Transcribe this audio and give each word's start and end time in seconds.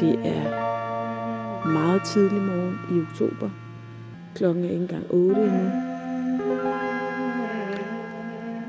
Det 0.00 0.18
er 0.24 0.44
meget 1.68 2.02
tidlig 2.02 2.42
morgen 2.42 2.78
i 2.96 3.00
oktober. 3.00 3.50
Klokken 4.34 4.64
er 4.64 4.68
ikke 4.68 4.82
engang 4.82 5.04
8 5.10 5.42
endnu. 5.42 5.70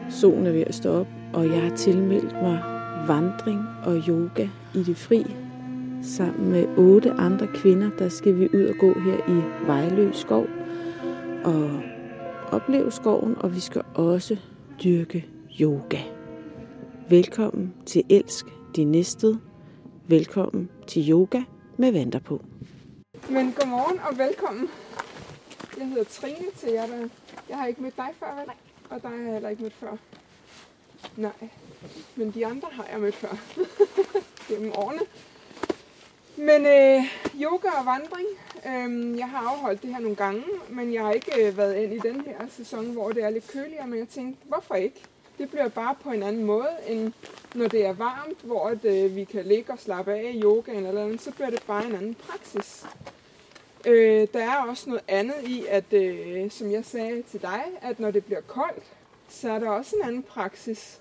Solen 0.09 0.47
er 0.47 0.51
ved 0.51 0.63
at 0.67 0.75
stå 0.75 0.89
op, 0.99 1.07
og 1.33 1.45
jeg 1.45 1.61
har 1.61 1.75
tilmeldt 1.75 2.33
mig 2.33 2.63
vandring 3.07 3.59
og 3.83 4.03
yoga 4.07 4.47
i 4.75 4.83
det 4.83 4.97
fri. 4.97 5.35
Sammen 6.01 6.51
med 6.51 6.77
otte 6.77 7.11
andre 7.11 7.47
kvinder, 7.47 7.89
der 7.99 8.09
skal 8.09 8.39
vi 8.39 8.49
ud 8.53 8.63
og 8.63 8.75
gå 8.79 8.99
her 8.99 9.17
i 9.27 9.65
Vejlø 9.67 10.11
skov 10.13 10.47
og 11.43 11.69
opleve 12.51 12.91
skoven, 12.91 13.35
og 13.39 13.55
vi 13.55 13.59
skal 13.59 13.81
også 13.95 14.37
dyrke 14.83 15.25
yoga. 15.61 15.99
Velkommen 17.09 17.73
til 17.85 18.03
Elsk 18.09 18.45
din 18.75 18.91
næste. 18.91 19.37
Velkommen 20.07 20.69
til 20.87 21.11
yoga 21.11 21.41
med 21.77 21.91
vanter 21.91 22.19
på. 22.19 22.41
Men 23.29 23.51
godmorgen 23.51 23.99
og 23.99 24.17
velkommen. 24.17 24.69
Jeg 25.77 25.87
hedder 25.87 26.03
Trine 26.03 26.51
til 26.57 26.71
jer, 26.71 26.87
der... 26.87 27.07
Jeg 27.49 27.57
har 27.57 27.67
ikke 27.67 27.81
mødt 27.81 27.97
dig 27.97 28.09
før, 28.19 28.35
vel? 28.35 28.49
Og 28.89 29.01
dig 29.01 29.09
har 29.09 29.17
jeg 29.17 29.33
heller 29.33 29.49
ikke 29.49 29.61
mødt 29.61 29.73
før. 29.73 29.97
Nej. 31.17 31.49
Men 32.15 32.31
de 32.31 32.45
andre 32.45 32.67
har 32.71 32.87
jeg 32.91 32.99
mødt 32.99 33.15
før. 33.15 33.37
Gennem 34.49 34.71
årene. 34.75 35.01
Men 36.37 36.65
øh, 36.65 37.03
yoga 37.41 37.69
og 37.79 37.85
vandring. 37.85 38.27
Øh, 38.65 39.17
jeg 39.17 39.29
har 39.29 39.49
afholdt 39.49 39.81
det 39.81 39.93
her 39.93 40.01
nogle 40.01 40.15
gange, 40.15 40.43
men 40.69 40.93
jeg 40.93 41.03
har 41.03 41.11
ikke 41.11 41.47
øh, 41.47 41.57
været 41.57 41.75
ind 41.75 41.93
i 41.93 41.99
den 41.99 42.21
her 42.21 42.47
sæson, 42.49 42.85
hvor 42.85 43.09
det 43.11 43.23
er 43.23 43.29
lidt 43.29 43.51
køligere. 43.51 43.87
Men 43.87 43.99
jeg 43.99 44.07
tænkte, 44.07 44.47
hvorfor 44.47 44.75
ikke? 44.75 45.01
Det 45.41 45.49
bliver 45.49 45.67
bare 45.67 45.95
på 46.03 46.11
en 46.11 46.23
anden 46.23 46.43
måde, 46.43 46.69
end 46.87 47.13
når 47.55 47.67
det 47.67 47.85
er 47.85 47.93
varmt, 47.93 48.41
hvor 48.41 48.67
at, 48.67 48.85
øh, 48.85 49.15
vi 49.15 49.23
kan 49.23 49.45
ligge 49.45 49.73
og 49.73 49.79
slappe 49.79 50.13
af 50.13 50.31
i 50.33 50.41
yogaen 50.41 50.85
eller 50.85 51.03
andet, 51.03 51.21
så 51.21 51.31
bliver 51.31 51.49
det 51.49 51.63
bare 51.67 51.85
en 51.85 51.95
anden 51.95 52.15
praksis. 52.15 52.85
Øh, 53.87 54.27
der 54.33 54.43
er 54.43 54.55
også 54.69 54.89
noget 54.89 55.03
andet 55.07 55.35
i, 55.43 55.65
at 55.69 55.93
øh, 55.93 56.51
som 56.51 56.71
jeg 56.71 56.85
sagde 56.85 57.21
til 57.21 57.41
dig, 57.41 57.63
at 57.81 57.99
når 57.99 58.11
det 58.11 58.25
bliver 58.25 58.41
koldt, 58.41 58.83
så 59.29 59.51
er 59.51 59.59
der 59.59 59.69
også 59.69 59.95
en 59.95 60.07
anden 60.07 60.23
praksis 60.23 60.99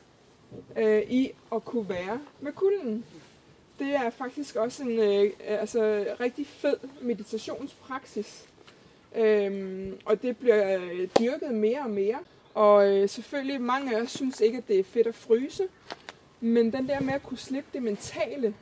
øh, 0.77 1.03
i 1.11 1.33
at 1.55 1.65
kunne 1.65 1.89
være 1.89 2.21
med 2.41 2.53
kulden. 2.53 3.05
Det 3.79 3.95
er 3.95 4.11
faktisk 4.11 4.57
også 4.57 4.83
en 4.83 4.99
øh, 4.99 5.31
altså, 5.47 6.07
rigtig 6.21 6.47
fed 6.47 6.77
meditationspraksis. 7.01 8.45
Øhm, 9.17 9.99
og 10.05 10.23
det 10.23 10.37
bliver 10.37 10.79
øh, 10.79 11.09
dyrket 11.19 11.55
mere 11.55 11.81
og 11.81 11.91
mere. 11.91 12.19
Og 12.61 12.89
øh, 12.89 13.09
selvfølgelig, 13.09 13.61
mange 13.61 13.97
af 13.97 14.03
os 14.03 14.11
synes 14.11 14.41
ikke, 14.41 14.59
at 14.59 14.69
det 14.69 14.79
er 14.79 14.85
fedt 14.85 15.07
at 15.07 15.15
fryse. 15.15 15.69
Men 16.41 16.73
den 16.73 16.89
der 16.89 17.01
med 17.01 17.15
at 17.15 17.23
kunne 17.23 17.39
slippe 17.39 17.71
det 17.73 17.83
mentale, 17.83 18.55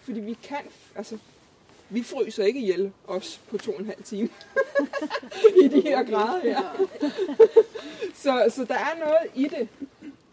fordi 0.00 0.20
vi 0.20 0.38
kan, 0.42 0.58
altså, 0.96 1.18
vi 1.88 2.02
fryser 2.02 2.44
ikke 2.44 2.60
ihjel 2.60 2.92
os 3.06 3.40
på 3.50 3.58
to 3.58 3.72
og 3.72 3.80
en 3.80 3.86
halv 3.86 4.02
time 4.02 4.28
i 5.64 5.68
de 5.68 5.80
her 5.80 6.02
grader 6.02 6.40
her. 6.40 6.86
så, 8.22 8.44
så 8.48 8.64
der 8.64 8.74
er 8.74 8.98
noget 8.98 9.30
i 9.34 9.48
det. 9.48 9.68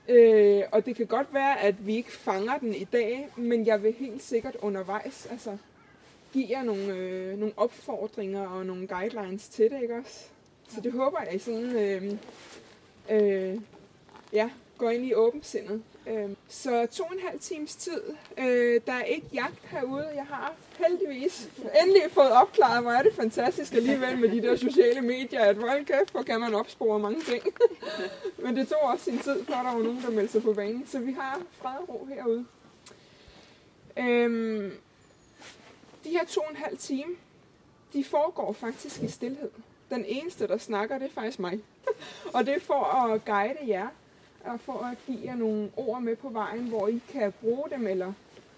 Øh, 0.07 0.63
og 0.71 0.85
det 0.85 0.95
kan 0.95 1.05
godt 1.05 1.33
være, 1.33 1.59
at 1.59 1.87
vi 1.87 1.95
ikke 1.95 2.11
fanger 2.11 2.57
den 2.57 2.75
i 2.75 2.83
dag, 2.83 3.29
men 3.35 3.65
jeg 3.65 3.83
vil 3.83 3.93
helt 3.93 4.23
sikkert 4.23 4.55
undervejs 4.61 5.27
altså, 5.31 5.57
give 6.33 6.47
jer 6.49 6.63
nogle, 6.63 6.93
øh, 6.93 7.37
nogle 7.37 7.53
opfordringer 7.57 8.47
og 8.47 8.65
nogle 8.65 8.87
guidelines 8.87 9.47
til 9.47 9.71
det, 9.71 9.81
ikke 9.81 9.95
også? 9.95 10.25
Så 10.69 10.81
det 10.81 10.91
håber 10.91 11.17
jeg, 11.21 11.35
I 11.35 11.39
sådan, 11.39 11.75
øh, 11.75 12.17
øh, 13.09 13.61
ja, 14.33 14.49
går 14.77 14.89
ind 14.89 15.05
i 15.05 15.13
åbensindet. 15.13 15.83
Øh, 16.07 16.29
så 16.47 16.87
to 16.91 17.03
og 17.03 17.13
en 17.13 17.19
halv 17.27 17.39
times 17.39 17.75
tid. 17.75 18.01
Øh, 18.37 18.81
der 18.85 18.93
er 18.93 19.03
ikke 19.03 19.27
jagt 19.33 19.65
herude. 19.65 20.09
Jeg 20.15 20.25
har 20.25 20.53
heldigvis 20.77 21.49
endelig 21.83 22.11
fået 22.11 22.31
opklaret, 22.31 22.81
hvor 22.81 22.91
er 22.91 23.03
det 23.03 23.13
fantastisk 23.13 23.73
alligevel 23.73 24.17
med 24.17 24.29
de 24.29 24.41
der 24.41 24.55
sociale 24.55 25.01
medier, 25.01 25.39
at 25.39 25.57
hold 25.57 25.85
kæft, 25.85 26.11
hvor 26.11 26.21
kan 26.21 26.39
man 26.39 26.55
opspore 26.55 26.99
mange 26.99 27.21
ting. 27.21 27.43
Men 28.43 28.55
det 28.55 28.67
tog 28.67 28.81
også 28.81 29.03
sin 29.03 29.19
tid, 29.19 29.45
før 29.45 29.53
der 29.53 29.73
var 29.73 29.83
nogen, 29.83 30.01
der 30.01 30.09
meldte 30.11 30.31
sig 30.31 30.41
på 30.41 30.53
banen. 30.53 30.87
Så 30.87 30.99
vi 30.99 31.11
har 31.11 31.41
fred 31.51 31.75
og 31.77 31.89
ro 31.89 32.05
herude. 32.05 32.45
Øh, 33.97 34.71
de 36.03 36.09
her 36.09 36.25
to 36.25 36.41
og 36.41 36.49
en 36.49 36.55
halv 36.55 36.77
time, 36.77 37.15
de 37.93 38.03
foregår 38.03 38.53
faktisk 38.53 39.01
i 39.01 39.07
stillhed. 39.07 39.49
Den 39.89 40.05
eneste, 40.07 40.47
der 40.47 40.57
snakker, 40.57 40.97
det 40.97 41.07
er 41.07 41.11
faktisk 41.13 41.39
mig. 41.39 41.59
og 42.33 42.45
det 42.45 42.55
er 42.55 42.59
for 42.59 42.83
at 42.83 43.25
guide 43.25 43.57
jer, 43.67 43.87
og 44.43 44.59
for 44.59 44.73
at 44.73 44.97
give 45.07 45.19
jer 45.23 45.35
nogle 45.35 45.71
ord 45.77 46.01
med 46.01 46.15
på 46.15 46.29
vejen, 46.29 46.67
hvor 46.67 46.87
I 46.87 47.01
kan 47.11 47.33
bruge 47.41 47.69
dem 47.69 47.87
eller 47.87 48.13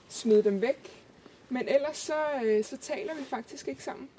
smide 0.09 0.43
dem 0.43 0.61
væk. 0.61 1.03
Men 1.49 1.67
ellers 1.67 1.97
så, 1.97 2.13
øh, 2.43 2.63
så 2.63 2.77
taler 2.77 3.15
vi 3.15 3.23
faktisk 3.23 3.67
ikke 3.67 3.83
sammen. 3.83 4.09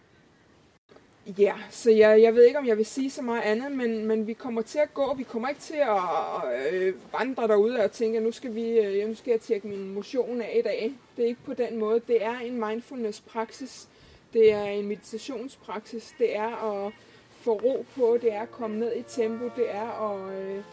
Ja, 1.27 1.55
så 1.71 1.91
jeg, 1.91 2.22
jeg 2.22 2.34
ved 2.34 2.45
ikke, 2.45 2.59
om 2.59 2.67
jeg 2.67 2.77
vil 2.78 2.87
sige 2.87 3.11
så 3.11 3.22
meget 3.22 3.43
andet, 3.43 3.72
men, 3.72 4.06
men 4.06 4.27
vi 4.27 4.33
kommer 4.33 4.62
til 4.62 4.78
at 4.78 4.95
gå. 4.95 5.15
Vi 5.15 5.22
kommer 5.22 5.49
ikke 5.49 5.61
til 5.61 5.75
at 5.75 6.72
øh, 6.72 6.95
vandre 7.19 7.49
derude 7.49 7.84
og 7.84 7.93
tænke, 7.93 8.17
at 8.17 8.22
nu 8.22 8.33
skal, 8.33 8.55
vi, 8.55 8.69
øh, 8.71 9.09
nu 9.09 9.15
skal 9.15 9.31
jeg 9.31 9.41
tjekke 9.41 9.69
min 9.69 9.95
motion 9.95 10.41
af 10.43 10.56
i 10.59 10.62
dag. 10.62 10.93
Det 11.17 11.25
er 11.25 11.28
ikke 11.28 11.45
på 11.45 11.55
den 11.55 11.78
måde. 11.78 12.01
Det 12.09 12.25
er 12.25 12.39
en 12.39 12.61
mindfulness-praksis. 12.67 13.89
Det 14.32 14.53
er 14.53 14.65
en 14.65 14.88
meditationspraksis. 14.88 16.15
Det 16.19 16.37
er 16.37 16.72
at 16.72 16.93
få 17.31 17.53
ro 17.53 17.87
på. 17.97 18.19
Det 18.22 18.32
er 18.32 18.41
at 18.41 18.50
komme 18.50 18.78
ned 18.78 18.97
i 18.97 19.03
tempo. 19.03 19.44
Det 19.56 19.75
er 19.75 20.10
at, 20.10 20.32
øh, 20.34 20.65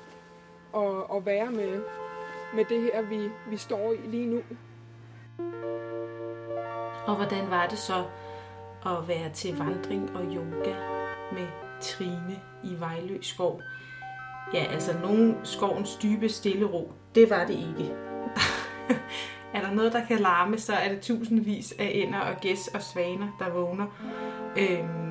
at, 0.76 1.18
at 1.18 1.26
være 1.26 1.52
med, 1.52 1.82
med 2.56 2.66
det 2.66 2.82
her, 2.82 3.02
vi, 3.02 3.30
vi 3.50 3.58
står 3.58 3.94
i 3.94 3.98
lige 4.08 4.26
nu. 4.28 4.42
Og 7.08 7.16
hvordan 7.16 7.50
var 7.50 7.68
det 7.68 7.78
så 7.78 8.06
at 8.86 9.08
være 9.08 9.30
til 9.34 9.58
vandring 9.58 10.16
og 10.16 10.24
yoga 10.24 10.76
med 11.32 11.48
Trine 11.82 12.40
i 12.64 12.80
Vejlø 12.80 13.18
skov? 13.22 13.62
Ja, 14.54 14.66
altså 14.72 14.94
nogen 15.02 15.38
skovens 15.44 15.96
dybe 15.96 16.30
stille 16.30 16.66
ro, 16.66 16.92
det 17.16 17.30
var 17.30 17.46
det 17.46 17.54
ikke. 17.54 17.96
er 19.54 19.62
der 19.62 19.72
noget, 19.72 19.94
der 19.94 20.06
kan 20.06 20.20
larme, 20.20 20.60
så 20.60 20.74
er 20.74 20.90
det 20.90 21.02
tusindvis 21.02 21.74
af 21.80 21.92
ender 21.94 22.20
og 22.20 22.36
gæs 22.42 22.68
og 22.68 22.82
svaner, 22.82 23.28
der 23.40 23.50
vågner. 23.50 23.86
Øhm, 24.58 25.10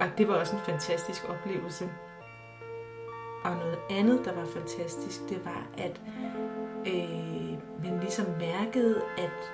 og 0.00 0.18
det 0.18 0.28
var 0.28 0.34
også 0.34 0.56
en 0.56 0.62
fantastisk 0.62 1.28
oplevelse. 1.28 1.90
Og 3.44 3.56
noget 3.56 3.78
andet, 3.90 4.24
der 4.24 4.34
var 4.34 4.44
fantastisk, 4.44 5.20
det 5.28 5.44
var, 5.44 5.66
at 5.78 6.00
øh, 6.86 7.84
man 7.84 8.00
ligesom 8.00 8.26
mærkede, 8.40 9.02
at 9.18 9.52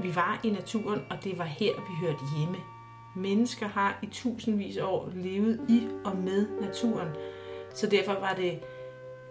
vi 0.00 0.16
var 0.16 0.40
i 0.44 0.50
naturen, 0.50 1.00
og 1.10 1.24
det 1.24 1.38
var 1.38 1.44
her, 1.44 1.72
vi 1.72 2.06
hørte 2.06 2.24
hjemme. 2.38 2.56
Mennesker 3.16 3.66
har 3.66 3.98
i 4.02 4.06
tusindvis 4.06 4.76
af 4.76 4.84
år 4.84 5.10
levet 5.14 5.60
i 5.68 5.88
og 6.04 6.16
med 6.16 6.46
naturen. 6.60 7.08
Så 7.74 7.86
derfor 7.86 8.12
var 8.12 8.34
det 8.34 8.60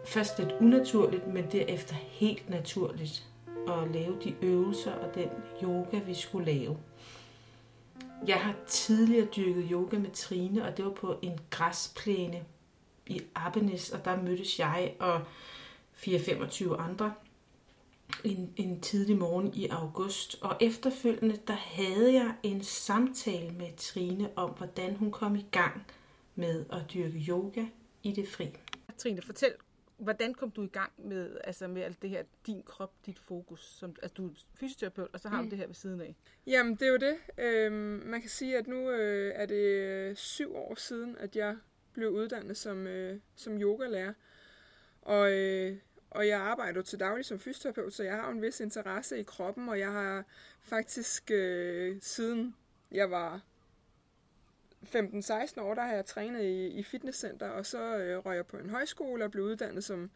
først 0.06 0.40
lidt 0.40 0.52
unaturligt, 0.62 1.28
men 1.28 1.46
derefter 1.52 1.96
helt 1.96 2.50
naturligt 2.50 3.24
at 3.70 3.92
lave 3.92 4.18
de 4.24 4.36
øvelser 4.42 4.94
og 4.94 5.16
den 5.16 5.30
yoga, 5.64 6.00
vi 6.00 6.14
skulle 6.14 6.54
lave. 6.54 6.78
Jeg 8.28 8.38
har 8.38 8.56
tidligere 8.68 9.26
dyrket 9.26 9.68
yoga 9.72 9.98
med 9.98 10.12
Trine, 10.12 10.66
og 10.66 10.78
det 10.78 10.86
var 10.86 10.92
på 10.92 11.16
en 11.22 11.40
græsplæne 11.50 12.44
i 13.08 13.22
Appenes, 13.36 13.90
og 13.90 14.06
der 14.06 14.22
mødtes 14.22 14.60
jeg 14.60 14.94
og 15.00 15.22
4-25 15.96 16.76
andre 16.82 17.14
en, 18.24 18.54
en 18.56 18.82
tidlig 18.82 19.18
morgen 19.18 19.54
i 19.54 19.68
august. 19.68 20.38
Og 20.42 20.58
efterfølgende, 20.62 21.40
der 21.48 21.54
havde 21.54 22.14
jeg 22.14 22.36
en 22.44 22.64
samtale 22.64 23.52
med 23.52 23.78
Trine 23.78 24.30
om, 24.36 24.50
hvordan 24.50 24.96
hun 24.96 25.12
kom 25.12 25.36
i 25.36 25.46
gang 25.52 25.86
med 26.36 26.66
at 26.70 26.82
dyrke 26.94 27.26
yoga 27.30 27.66
i 28.04 28.12
det 28.12 28.28
fri. 28.28 28.50
Trine, 28.98 29.22
fortæl, 29.22 29.52
hvordan 29.98 30.34
kom 30.34 30.52
du 30.52 30.64
i 30.64 30.68
gang 30.68 30.92
med, 30.98 31.38
altså 31.44 31.68
med 31.68 31.82
alt 31.82 32.02
det 32.02 32.10
her, 32.10 32.24
din 32.48 32.64
krop, 32.64 32.94
dit 33.06 33.20
fokus? 33.20 33.62
Som, 33.80 33.96
altså, 34.02 34.14
du 34.14 34.28
er 34.28 34.32
fysioterapeut, 34.56 35.10
og 35.14 35.20
så 35.20 35.30
har 35.30 35.38
du 35.38 35.44
mm. 35.44 35.50
det 35.50 35.60
her 35.60 35.66
ved 35.66 35.76
siden 35.76 36.02
af. 36.02 36.16
Jamen, 36.48 36.76
det 36.76 36.82
er 36.82 36.92
jo 36.92 36.98
det. 36.98 37.18
Øhm, 37.38 38.04
man 38.06 38.22
kan 38.22 38.30
sige, 38.30 38.58
at 38.58 38.68
nu 38.68 38.92
øh, 38.92 39.34
er 39.36 39.46
det 39.46 39.56
øh, 39.56 40.16
syv 40.16 40.56
år 40.56 40.76
siden, 40.76 41.18
at 41.18 41.36
jeg 41.36 41.58
blev 41.94 42.10
uddannet 42.10 42.58
som, 42.58 42.88
øh, 42.88 43.20
som 43.36 43.62
yogalærer. 43.62 44.14
Og, 45.02 45.32
øh, 45.32 45.78
og 46.10 46.28
jeg 46.28 46.40
arbejder 46.40 46.82
til 46.82 47.00
daglig 47.00 47.26
som 47.26 47.40
fysioterapeut, 47.40 47.94
så 47.94 48.04
jeg 48.04 48.16
har 48.16 48.30
en 48.30 48.42
vis 48.42 48.60
interesse 48.60 49.20
i 49.20 49.24
kroppen, 49.24 49.70
og 49.70 49.80
jeg 49.80 49.92
har 49.92 50.26
faktisk 50.62 51.32
øh, 51.32 51.98
siden 52.02 52.56
jeg 52.92 53.12
var 53.12 53.42
15-16 54.84 55.62
år, 55.62 55.74
der 55.74 55.82
har 55.82 55.94
jeg 55.94 56.06
trænet 56.06 56.44
i, 56.44 56.68
i 56.68 56.84
fitnesscenter, 56.84 57.50
og 57.50 57.66
så 57.66 57.98
øh, 57.98 58.26
røg 58.26 58.36
jeg 58.36 58.46
på 58.46 58.58
en 58.58 58.70
højskole 58.70 59.24
og 59.24 59.32
blev 59.32 59.44
uddannet 59.44 59.84
som 59.84 60.12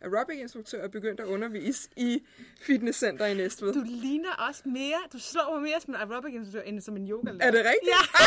aerobic-instruktør 0.00 0.82
og 0.84 0.90
begyndte 0.90 1.22
at 1.22 1.26
undervise 1.28 1.88
i 1.96 2.26
fitnesscenter 2.60 3.26
i 3.26 3.34
Næstved. 3.34 3.74
Du 3.74 3.84
ligner 3.86 4.32
også 4.48 4.62
mere, 4.68 4.98
du 5.12 5.18
slår 5.18 5.54
mig 5.54 5.62
mere 5.62 5.80
som 5.80 5.94
en 5.94 6.00
aerobic-instruktør, 6.00 6.62
end 6.62 6.80
som 6.80 6.96
en 6.96 7.10
yoga 7.10 7.30
Er 7.40 7.50
det 7.50 7.64
rigtigt? 7.64 7.88
Ja. 7.88 8.24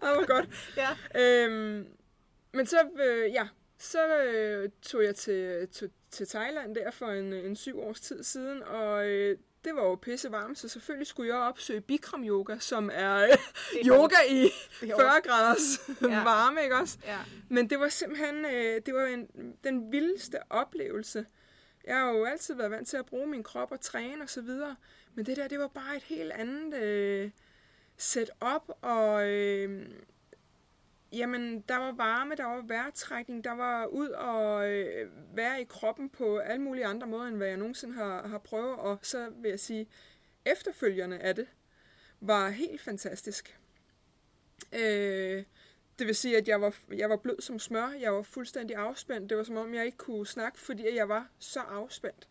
det 0.06 0.16
var 0.16 0.26
godt. 0.26 0.48
Ja. 0.76 0.90
Øhm, 1.20 1.86
men 2.52 2.66
så, 2.66 2.88
øh, 3.04 3.32
ja, 3.32 3.48
så 3.78 4.16
øh, 4.16 4.70
tog 4.82 5.04
jeg 5.04 5.14
til, 5.14 5.68
til, 5.68 5.90
til 6.10 6.28
Thailand 6.28 6.74
der 6.74 6.90
for 6.90 7.06
en, 7.06 7.32
en 7.32 7.56
syv 7.56 7.80
års 7.80 8.00
tid 8.00 8.22
siden, 8.22 8.62
og 8.62 9.06
øh, 9.06 9.38
det 9.64 9.74
var 9.76 9.82
jo 9.82 9.94
pisse 9.94 10.32
varmt, 10.32 10.58
så 10.58 10.68
selvfølgelig 10.68 11.06
skulle 11.06 11.34
jeg 11.34 11.42
opsøge 11.42 11.80
Bikram 11.80 12.24
yoga, 12.24 12.58
som 12.58 12.90
er 12.92 13.22
øh, 13.22 13.36
yoga 13.90 14.16
i 14.28 14.42
Det 14.80 14.90
er 14.90 14.96
40 14.96 15.20
graders 15.24 15.80
Ja. 16.02 16.24
varme, 16.32 16.62
ikke 16.62 16.76
også? 16.76 16.98
Ja. 17.06 17.18
Men 17.48 17.70
det 17.70 17.80
var 17.80 17.88
simpelthen 17.88 18.44
øh, 18.44 18.80
det 18.86 18.94
var 18.94 19.06
en, 19.06 19.54
den 19.64 19.92
vildeste 19.92 20.38
oplevelse. 20.50 21.26
Jeg 21.86 21.96
har 21.96 22.10
jo 22.10 22.24
altid 22.24 22.54
været 22.54 22.70
vant 22.70 22.88
til 22.88 22.96
at 22.96 23.06
bruge 23.06 23.26
min 23.26 23.42
krop 23.42 23.72
og 23.72 23.80
træne 23.80 24.22
og 24.22 24.30
så 24.30 24.40
videre. 24.40 24.76
Men 25.14 25.26
det 25.26 25.36
der, 25.36 25.48
det 25.48 25.58
var 25.58 25.68
bare 25.68 25.96
et 25.96 26.02
helt 26.02 26.32
andet 26.32 26.82
øh, 26.82 27.30
setup, 27.96 28.62
og 28.82 29.28
øh, 29.28 29.86
jamen, 31.12 31.60
der 31.60 31.76
var 31.76 31.92
varme, 31.92 32.34
der 32.34 32.44
var 32.44 32.62
vejrtrækning, 32.62 33.44
der 33.44 33.52
var 33.52 33.86
ud 33.86 34.08
og 34.08 34.70
øh, 34.70 35.10
være 35.36 35.60
i 35.60 35.64
kroppen 35.64 36.10
på 36.10 36.38
alle 36.38 36.62
mulige 36.62 36.86
andre 36.86 37.06
måder, 37.06 37.26
end 37.26 37.36
hvad 37.36 37.48
jeg 37.48 37.56
nogensinde 37.56 37.94
har, 37.94 38.28
har 38.28 38.38
prøvet. 38.38 38.76
Og 38.76 38.98
så 39.02 39.30
vil 39.30 39.48
jeg 39.48 39.60
sige, 39.60 39.88
efterfølgerne 40.44 41.18
af 41.18 41.34
det 41.34 41.46
var 42.20 42.50
helt 42.50 42.80
fantastisk. 42.80 43.58
Øh, 44.72 45.44
det 45.98 46.06
vil 46.06 46.14
sige, 46.14 46.36
at 46.36 46.48
jeg 46.48 46.60
var, 46.60 46.74
jeg 46.92 47.10
var 47.10 47.16
blød 47.16 47.40
som 47.40 47.58
smør. 47.58 47.88
Jeg 48.00 48.14
var 48.14 48.22
fuldstændig 48.22 48.76
afspændt. 48.76 49.30
Det 49.30 49.38
var 49.38 49.44
som 49.44 49.56
om, 49.56 49.74
jeg 49.74 49.86
ikke 49.86 49.98
kunne 49.98 50.26
snakke, 50.26 50.60
fordi 50.60 50.96
jeg 50.96 51.08
var 51.08 51.28
så 51.38 51.60
afspændt. 51.60 52.28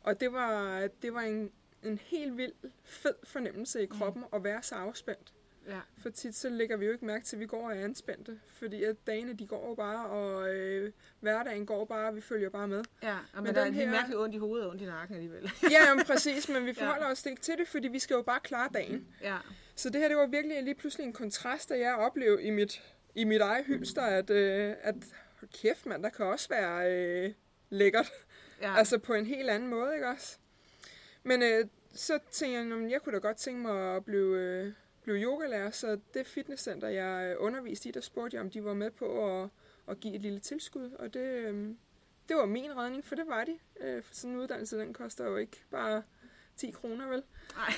Og 0.00 0.20
det 0.20 0.32
var, 0.32 0.86
det 1.02 1.14
var 1.14 1.20
en, 1.20 1.52
en 1.82 1.98
helt 1.98 2.36
vild, 2.36 2.52
fed 2.84 3.14
fornemmelse 3.24 3.82
i 3.82 3.86
kroppen 3.86 4.22
mm. 4.22 4.36
at 4.36 4.44
være 4.44 4.62
så 4.62 4.74
afspændt. 4.74 5.33
Ja. 5.68 5.78
For 6.02 6.10
tit 6.10 6.34
så 6.34 6.48
lægger 6.48 6.76
vi 6.76 6.86
jo 6.86 6.92
ikke 6.92 7.04
mærke 7.04 7.24
til, 7.24 7.36
at 7.36 7.40
vi 7.40 7.46
går 7.46 7.64
og 7.70 7.76
er 7.76 7.84
anspændte. 7.84 8.40
Fordi 8.46 8.84
at 8.84 8.96
dagene, 9.06 9.32
de 9.32 9.46
går 9.46 9.74
bare, 9.74 10.06
og 10.06 10.54
øh, 10.54 10.92
hverdagen 11.20 11.66
går 11.66 11.84
bare, 11.84 12.08
og 12.08 12.16
vi 12.16 12.20
følger 12.20 12.48
bare 12.50 12.68
med. 12.68 12.84
Ja, 13.02 13.12
og 13.14 13.18
men, 13.34 13.44
Men 13.44 13.54
der 13.54 13.60
er 13.60 13.70
her- 13.70 13.90
mærkeligt 13.90 14.20
ondt 14.20 14.34
i 14.34 14.38
hovedet 14.38 14.64
og 14.66 14.70
ondt 14.70 14.82
i 14.82 14.86
nakken 14.86 15.14
alligevel. 15.16 15.50
Ja, 15.70 15.88
jamen, 15.88 16.04
præcis, 16.04 16.48
men 16.48 16.66
vi 16.66 16.74
forholder 16.74 17.06
ja. 17.06 17.12
os 17.12 17.26
ikke 17.26 17.42
til 17.42 17.58
det, 17.58 17.68
fordi 17.68 17.88
vi 17.88 17.98
skal 17.98 18.14
jo 18.14 18.22
bare 18.22 18.40
klare 18.40 18.68
dagen. 18.74 19.08
ja. 19.22 19.36
Så 19.76 19.90
det 19.90 20.00
her, 20.00 20.08
det 20.08 20.16
var 20.16 20.26
virkelig 20.26 20.62
lige 20.62 20.74
pludselig 20.74 21.06
en 21.06 21.12
kontrast, 21.12 21.70
at 21.70 21.80
jeg 21.80 21.94
oplevede 21.94 22.42
i 22.42 22.50
mit, 22.50 22.82
i 23.14 23.24
mit 23.24 23.40
eget 23.40 23.64
hylster, 23.66 24.02
at, 24.02 24.30
øh, 24.30 24.74
at 24.82 24.94
kæft 25.62 25.86
mand, 25.86 26.02
der 26.02 26.08
kan 26.08 26.26
også 26.26 26.48
være 26.48 26.92
øh, 26.92 27.32
lækkert. 27.70 28.12
ja. 28.60 28.76
Altså 28.78 28.98
på 28.98 29.14
en 29.14 29.26
helt 29.26 29.50
anden 29.50 29.68
måde, 29.68 29.94
ikke 29.94 30.08
også? 30.08 30.38
Men 31.22 31.42
øh, 31.42 31.64
så 31.94 32.18
tænkte 32.30 32.58
jeg, 32.58 32.64
"Nå, 32.64 32.86
jeg 32.88 33.02
kunne 33.02 33.12
da 33.12 33.18
godt 33.18 33.36
tænke 33.36 33.60
mig 33.60 33.96
at 33.96 34.04
blive, 34.04 34.38
øh, 34.38 34.72
blive 35.04 35.18
yogalærer, 35.18 35.70
så 35.70 35.98
det 36.14 36.26
fitnesscenter, 36.26 36.88
jeg 36.88 37.30
øh, 37.30 37.36
underviste 37.38 37.88
i, 37.88 37.92
der 37.92 38.00
spurgte 38.00 38.34
jeg, 38.34 38.44
om 38.44 38.50
de 38.50 38.64
var 38.64 38.74
med 38.74 38.90
på 38.90 39.40
at, 39.42 39.48
at 39.88 40.00
give 40.00 40.14
et 40.14 40.20
lille 40.20 40.40
tilskud, 40.40 40.90
og 40.90 41.14
det, 41.14 41.20
øh, 41.20 41.68
det 42.28 42.36
var 42.36 42.46
min 42.46 42.76
redning, 42.76 43.04
for 43.04 43.14
det 43.14 43.24
var 43.26 43.44
de. 43.44 43.58
Øh, 43.80 44.02
for 44.02 44.14
sådan 44.14 44.30
en 44.30 44.40
uddannelse, 44.40 44.78
den 44.78 44.94
koster 44.94 45.24
jo 45.24 45.36
ikke 45.36 45.64
bare 45.70 46.02
10 46.56 46.70
kroner, 46.70 47.08
vel? 47.08 47.22
Nej, 47.56 47.74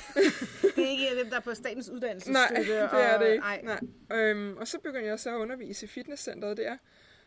det 0.76 0.84
er 0.84 0.90
ikke 0.90 1.18
dem, 1.18 1.30
der 1.30 1.36
er 1.36 1.40
på 1.40 1.54
statens 1.54 1.90
uddannelsesstøtte. 1.90 2.54
Nej, 2.54 2.62
det 2.62 2.76
er 2.78 3.14
og, 3.14 3.20
det 3.20 3.32
ikke. 3.32 3.44
Nej. 3.44 3.78
Nej. 4.08 4.18
Øhm, 4.18 4.56
og 4.56 4.68
så 4.68 4.78
begyndte 4.78 5.06
jeg 5.06 5.20
så 5.20 5.30
at 5.30 5.40
undervise 5.40 5.86
i 5.86 5.88
fitnesscenteret 5.88 6.56
der. 6.56 6.76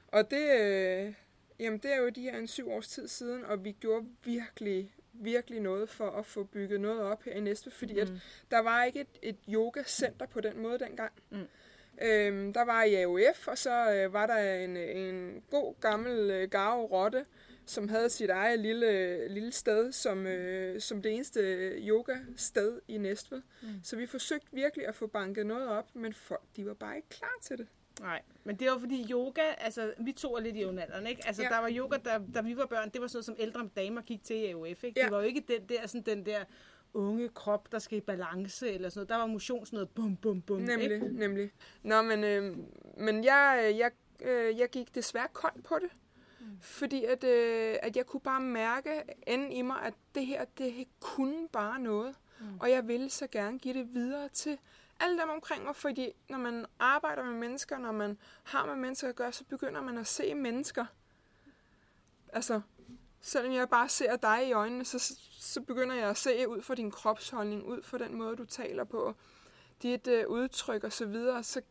Og 0.08 0.32
det, 0.32 0.62
øh, 0.62 1.14
jamen 1.60 1.80
det 1.80 1.94
er 1.94 1.98
jo 1.98 2.10
de 2.10 2.22
her 2.22 2.38
en 2.38 2.48
syv 2.48 2.70
års 2.70 2.88
tid 2.88 3.08
siden, 3.08 3.46
og 3.46 3.64
vi 3.64 3.72
gjorde 3.72 4.06
virkelig, 4.24 4.96
virkelig 5.20 5.60
noget 5.60 5.90
for 5.90 6.10
at 6.10 6.26
få 6.26 6.44
bygget 6.44 6.82
noget 6.82 7.02
op 7.02 7.24
her 7.24 7.32
i 7.32 7.40
Næstved, 7.40 7.74
fordi 7.74 7.94
mm. 7.94 8.00
at 8.00 8.12
der 8.52 8.60
var 8.60 8.84
ikke 8.84 9.00
et, 9.00 9.08
et 9.22 9.38
yogacenter 9.50 10.26
på 10.26 10.42
den 10.42 10.62
måde 10.62 10.80
dengang. 10.80 11.12
Mm. 11.30 11.48
Øhm, 12.02 12.54
der 12.54 12.66
var 12.66 12.84
i 12.84 12.96
AOF, 12.96 13.48
og 13.48 13.58
så 13.58 13.94
øh, 13.94 14.14
var 14.14 14.28
der 14.28 14.64
en, 14.64 14.78
en 14.78 15.44
god 15.50 15.76
gammel 15.82 16.32
øh, 16.32 16.50
Garo 16.50 16.86
Rotte, 16.86 17.26
som 17.66 17.88
havde 17.88 18.10
sit 18.10 18.30
eget 18.30 18.60
lille, 18.60 19.28
lille 19.28 19.52
sted 19.52 19.92
som, 19.92 20.28
øh, 20.28 20.82
som 20.82 21.02
det 21.02 21.12
eneste 21.12 21.40
yoga-sted 21.88 22.82
i 22.88 22.98
Næstved. 22.98 23.42
Mm. 23.62 23.68
Så 23.84 23.96
vi 23.96 24.06
forsøgte 24.06 24.48
virkelig 24.52 24.88
at 24.88 24.96
få 24.96 25.08
banket 25.08 25.46
noget 25.46 25.68
op, 25.68 25.96
men 25.96 26.14
folk 26.14 26.44
de 26.56 26.66
var 26.66 26.74
bare 26.74 26.96
ikke 26.96 27.10
klar 27.10 27.38
til 27.42 27.58
det. 27.58 27.68
Nej, 28.00 28.22
men 28.44 28.56
det 28.56 28.68
var 28.72 28.78
fordi 28.78 29.12
yoga, 29.12 29.42
altså 29.58 29.94
vi 30.00 30.12
to 30.12 30.36
er 30.36 30.40
lidt 30.42 30.56
i 30.56 30.60
jævnaldrende, 30.60 31.10
ikke? 31.10 31.22
Altså 31.28 31.44
Ja. 31.44 31.50
der 31.50 31.58
var 31.60 31.72
yoga, 31.72 31.98
der, 32.06 32.20
da 32.34 32.42
vi 32.42 32.58
var 32.58 32.66
børn, 32.66 32.90
det 32.90 33.02
var 33.02 33.08
sådan 33.08 33.18
noget, 33.18 33.26
som 33.26 33.36
ældre 33.40 33.70
damer 33.76 34.02
gik 34.02 34.24
til 34.24 34.36
i 34.36 34.46
AOF, 34.52 34.84
ikke? 34.84 35.00
Ja. 35.00 35.04
Det 35.04 35.12
var 35.12 35.20
jo 35.20 35.26
ikke 35.26 35.44
den 35.48 35.70
der, 35.70 35.88
sådan 35.88 36.02
den 36.18 36.26
der 36.26 36.44
unge 36.94 37.30
krop, 37.30 37.72
der 37.72 37.80
skal 37.80 37.98
i 37.98 38.02
balance 38.02 38.72
eller 38.72 38.90
sådan 38.90 39.00
noget. 39.00 39.10
Der 39.10 39.16
var 39.16 39.26
motion 39.26 39.66
sådan 39.66 39.78
noget 39.78 39.90
bum, 39.90 40.16
bum, 40.16 40.42
bum, 40.42 40.62
Nemlig, 40.62 40.92
ikke? 40.92 41.08
nemlig. 41.18 41.52
Nå, 41.84 42.02
men, 42.02 42.24
øh, 42.24 42.58
men 42.98 43.24
jeg, 43.24 43.64
øh, 43.70 43.78
jeg, 43.78 43.92
øh, 44.22 44.60
jeg 44.60 44.70
gik 44.70 44.96
desværre 44.96 45.28
kold 45.34 45.62
på 45.64 45.76
det. 45.82 45.90
Mm. 46.40 46.46
Fordi 46.62 47.04
at, 47.06 47.24
øh, 47.24 47.76
at 47.82 47.98
jeg 47.98 48.06
kunne 48.06 48.22
bare 48.22 48.42
mærke 48.42 48.90
enden 49.28 49.52
i 49.52 49.62
mig, 49.62 49.78
at 49.84 49.94
det 50.16 50.26
her, 50.26 50.46
det 50.58 50.88
kunne 51.00 51.48
bare 51.52 51.80
noget. 51.80 52.16
Mm. 52.40 52.46
Og 52.60 52.70
jeg 52.72 52.88
ville 52.88 53.10
så 53.10 53.28
gerne 53.28 53.60
give 53.60 53.74
det 53.74 53.94
videre 53.94 54.30
til 54.30 54.58
alle 55.00 55.22
dem 55.22 55.30
omkring 55.30 55.64
mig, 55.64 55.76
fordi 55.76 56.12
når 56.30 56.38
man 56.38 56.66
arbejder 56.80 57.24
med 57.24 57.34
mennesker, 57.34 57.78
når 57.78 57.92
man 57.92 58.18
har 58.44 58.66
med 58.66 58.76
mennesker 58.76 59.10
at 59.10 59.16
gøre, 59.16 59.32
så 59.32 59.44
begynder 59.44 59.82
man 59.82 59.98
at 59.98 60.08
se 60.08 60.36
mennesker. 60.36 60.86
Altså, 62.34 62.62
selvom 63.22 63.54
jeg 63.54 63.70
bare 63.70 63.90
ser 63.90 64.16
dig 64.16 64.48
i 64.48 64.52
øjnene, 64.52 64.86
så, 64.86 65.16
så 65.32 65.62
begynder 65.62 65.96
jeg 65.96 66.10
at 66.10 66.18
se 66.18 66.48
ud 66.48 66.62
fra 66.62 66.76
din 66.76 66.92
kropsholdning, 66.92 67.66
ud 67.66 67.84
fra 67.84 67.98
den 67.98 68.16
måde, 68.16 68.36
du 68.36 68.46
taler 68.46 68.84
på, 68.84 69.16
dit 69.82 70.08
øh, 70.08 70.28
udtryk 70.28 70.84
og 70.84 70.94
så 70.94 71.06
videre, 71.06 71.44
så 71.44 71.62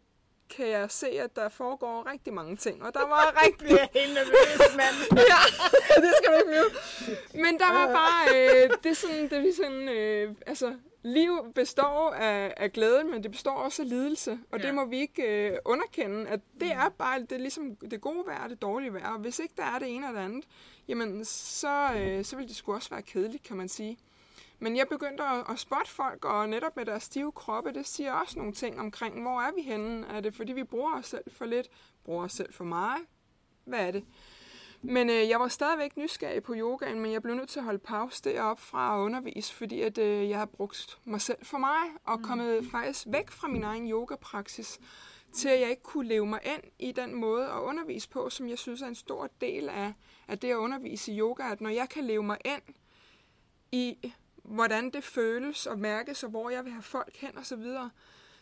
kan 0.57 0.69
jeg 0.69 0.91
se, 0.91 1.07
at 1.07 1.37
der 1.37 1.49
foregår 1.49 2.11
rigtig 2.11 2.33
mange 2.33 2.57
ting. 2.57 2.83
Og 2.83 2.95
der 2.95 3.07
var 3.15 3.45
rigtig... 3.47 3.69
Det 3.69 3.81
er 3.83 4.01
helt 4.01 4.15
nervøs, 4.15 4.77
mand. 4.77 5.19
ja, 5.33 5.43
det 6.05 6.13
skal 6.17 6.33
du 6.33 6.39
ikke 6.39 6.51
blive. 6.51 7.43
Men 7.45 7.59
der 7.59 7.73
var 7.73 7.87
bare... 7.93 8.37
Øh, 8.37 8.71
det 8.83 8.91
er 8.91 8.95
sådan... 8.95 9.31
Det 9.31 9.49
er 9.49 9.55
sådan 9.55 9.89
øh, 9.89 10.35
altså, 10.47 10.75
liv 11.03 11.53
består 11.55 12.11
af, 12.11 12.55
af 12.57 12.73
glæden, 12.73 13.11
men 13.11 13.23
det 13.23 13.31
består 13.31 13.55
også 13.55 13.83
af 13.83 13.89
lidelse. 13.89 14.39
Og 14.51 14.61
ja. 14.61 14.67
Det 14.67 14.75
må 14.75 14.85
vi 14.85 15.01
ikke 15.01 15.49
øh, 15.49 15.59
underkende, 15.65 16.29
at 16.29 16.41
det 16.61 16.73
er 16.73 16.89
bare 16.89 17.21
det 17.21 17.33
er 17.33 17.39
ligesom 17.39 17.77
det 17.77 18.01
gode 18.01 18.27
vejr 18.27 18.45
og 18.45 18.51
det 18.51 18.63
dårlige 18.63 18.93
vejr. 18.93 19.13
Og 19.13 19.19
hvis 19.19 19.39
ikke 19.39 19.55
der 19.57 19.65
er 19.65 19.79
det 19.79 19.89
ene 19.89 20.07
eller 20.07 20.21
det 20.21 20.27
andet, 20.27 20.45
jamen 20.89 21.25
så, 21.25 21.89
øh, 21.97 22.25
så 22.25 22.37
vil 22.37 22.49
det 22.49 22.57
sgu 22.57 22.75
også 22.75 22.91
være 22.91 23.03
kedeligt, 23.03 23.43
kan 23.43 23.57
man 23.57 23.69
sige. 23.69 23.99
Men 24.59 24.77
jeg 24.77 24.89
begyndte 24.89 25.25
at, 25.25 25.45
at 25.51 25.59
spotte 25.59 25.91
folk, 25.91 26.25
og 26.25 26.49
netop 26.49 26.77
med 26.77 26.87
deres 26.87 27.03
stive 27.03 27.33
kroppe, 27.33 27.73
det 27.73 27.87
siger 27.87 28.13
også 28.13 28.39
nogle 28.39 28.53
ting 28.53 28.81
omkring, 28.81 29.23
hvor 29.23 29.41
er 29.41 29.53
vi 29.57 29.63
henne? 29.63 30.07
Er 30.07 30.21
det 30.21 30.35
fordi, 30.35 30.53
vi 30.53 30.65
bruger 30.65 30.99
os 30.99 31.07
selv 31.07 31.25
for 31.33 31.45
lidt? 31.45 31.69
Bruger 32.05 32.25
os 32.25 32.33
selv 32.33 32.53
for 32.53 32.65
meget? 32.65 33.03
Hvad 33.65 33.87
er 33.87 33.91
det? 33.91 34.05
Men 34.83 35.11
øh, 35.11 35.29
jeg 35.29 35.41
var 35.41 35.49
stadigvæk 35.49 35.97
nysgerrig 35.97 36.43
på 36.43 36.55
yogaen, 36.57 37.01
men 37.01 37.13
jeg 37.13 37.23
blev 37.23 37.35
nødt 37.35 37.49
til 37.49 37.59
at 37.59 37.65
holde 37.65 37.79
pause 37.79 38.25
derop 38.25 38.61
fra 38.61 38.97
at 38.97 39.01
undervise, 39.01 39.55
fordi 39.55 39.81
at, 39.81 39.99
øh, 39.99 40.29
jeg 40.29 40.39
har 40.39 40.47
brugt 40.47 40.99
mig 41.05 41.21
selv 41.21 41.45
for 41.45 41.59
mig, 41.59 41.81
og 42.05 42.23
kommet 42.23 42.67
faktisk 42.71 43.07
væk 43.11 43.31
fra 43.31 43.49
min 43.49 43.63
egen 43.65 43.91
yogapraksis, 43.91 44.81
til 45.33 45.49
at 45.49 45.61
jeg 45.61 45.71
ikke 45.71 45.83
kunne 45.83 46.09
leve 46.09 46.27
mig 46.27 46.41
ind 46.45 46.63
i 46.79 46.93
den 46.93 47.15
måde 47.15 47.47
at 47.47 47.59
undervise 47.59 48.09
på, 48.09 48.31
som 48.31 48.49
jeg 48.49 48.59
synes 48.59 48.83
er 48.83 48.87
en 48.87 48.95
stor 48.95 49.31
del 49.41 49.69
af, 49.69 49.93
af 50.29 50.39
det 50.39 50.51
at 50.51 50.57
undervise 50.57 51.13
i 51.13 51.21
yoga, 51.21 51.53
at 51.53 51.61
når 51.61 51.71
jeg 51.71 51.89
kan 51.89 52.05
leve 52.05 52.23
mig 52.23 52.39
ind 52.45 52.63
i, 53.73 54.13
hvordan 54.49 54.91
det 54.91 55.05
føles 55.05 55.67
og 55.67 55.79
mærkes, 55.79 56.25
og 56.25 56.31
hvor 56.31 56.51
jeg 56.51 56.65
vil 56.65 56.73
have 56.73 56.83
folk 56.83 57.17
hen 57.17 57.39
og 57.39 57.47
så 57.47 57.57
videre. 57.57 57.91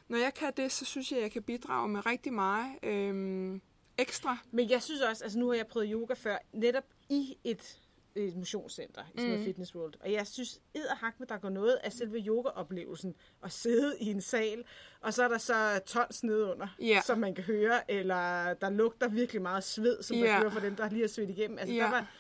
Når 0.09 0.19
jeg 0.19 0.35
kan 0.35 0.53
det, 0.57 0.73
så 0.73 0.85
synes 0.85 1.11
jeg, 1.11 1.19
at 1.19 1.23
jeg 1.23 1.31
kan 1.33 1.43
bidrage 1.43 1.89
med 1.89 2.07
rigtig 2.07 2.33
meget 2.33 2.67
øhm, 2.83 3.61
ekstra. 3.99 4.39
Men 4.51 4.71
jeg 4.71 4.83
synes 4.83 5.01
også, 5.01 5.25
altså 5.25 5.39
nu 5.39 5.49
har 5.49 5.55
jeg 5.55 5.67
prøvet 5.67 5.89
yoga 5.93 6.15
før, 6.15 6.37
netop 6.53 6.85
i 7.09 7.37
et, 7.45 7.79
et 8.15 8.37
motionscenter, 8.37 9.03
i 9.15 9.19
sådan 9.21 9.39
Mm. 9.39 9.45
Fitness 9.45 9.75
World. 9.75 9.95
Og 10.01 10.13
jeg 10.13 10.27
synes, 10.27 10.61
edderhak 10.75 11.15
med, 11.21 11.27
der 11.27 11.39
går 11.39 11.49
noget 11.49 11.79
af 11.85 11.93
selve 11.93 12.19
yogaoplevelsen, 12.27 13.15
at 13.45 13.53
sidde 13.53 13.95
i 14.01 14.11
en 14.11 14.21
sal, 14.21 14.65
og 15.01 15.15
så 15.15 15.25
er 15.25 15.29
der 15.29 15.39
så 15.39 15.81
tons 15.87 16.25
nedunder, 16.25 16.69
Ja. 16.81 17.01
som 17.05 17.19
man 17.19 17.35
kan 17.35 17.45
høre, 17.45 17.91
eller 17.91 18.55
der 18.55 18.71
lugter 18.71 19.09
virkelig 19.09 19.43
meget 19.43 19.65
sved, 19.65 20.03
som 20.03 20.17
Ja. 20.17 20.23
der 20.27 20.41
kører 20.41 20.51
for 20.51 20.61
dem, 20.61 20.77
der 20.77 20.91
lige 20.91 21.01
har 21.01 21.09
svedt 21.09 21.31
igennem. 21.31 21.59
Altså, 21.59 21.75
Ja. 21.75 21.83
der 21.83 21.91
var, 21.91 22.11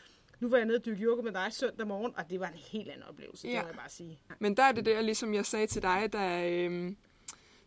nu 0.41 0.49
var 0.49 0.57
jeg 0.57 0.67
nede 0.67 0.77
og 0.79 0.85
dykke 0.85 1.03
yoga 1.05 1.23
med 1.23 1.33
dig 1.33 1.47
søndag 1.51 1.87
morgen, 1.87 2.13
og 2.17 2.31
det 2.31 2.41
var 2.41 2.47
en 2.47 2.59
helt 2.73 2.89
anden 2.89 3.03
oplevelse, 3.09 3.49
Ja. 3.49 3.55
det 3.55 3.63
må 3.63 3.69
jeg 3.69 3.77
bare 3.77 3.89
sige. 3.91 4.21
Men 4.39 4.57
der 4.57 4.63
er 4.63 4.73
det 4.73 4.87
der, 4.87 5.01
ligesom 5.01 5.35
jeg 5.35 5.47
sagde 5.47 5.67
til 5.67 5.83
dig, 5.83 6.13
da, 6.13 6.51
øhm, 6.51 6.97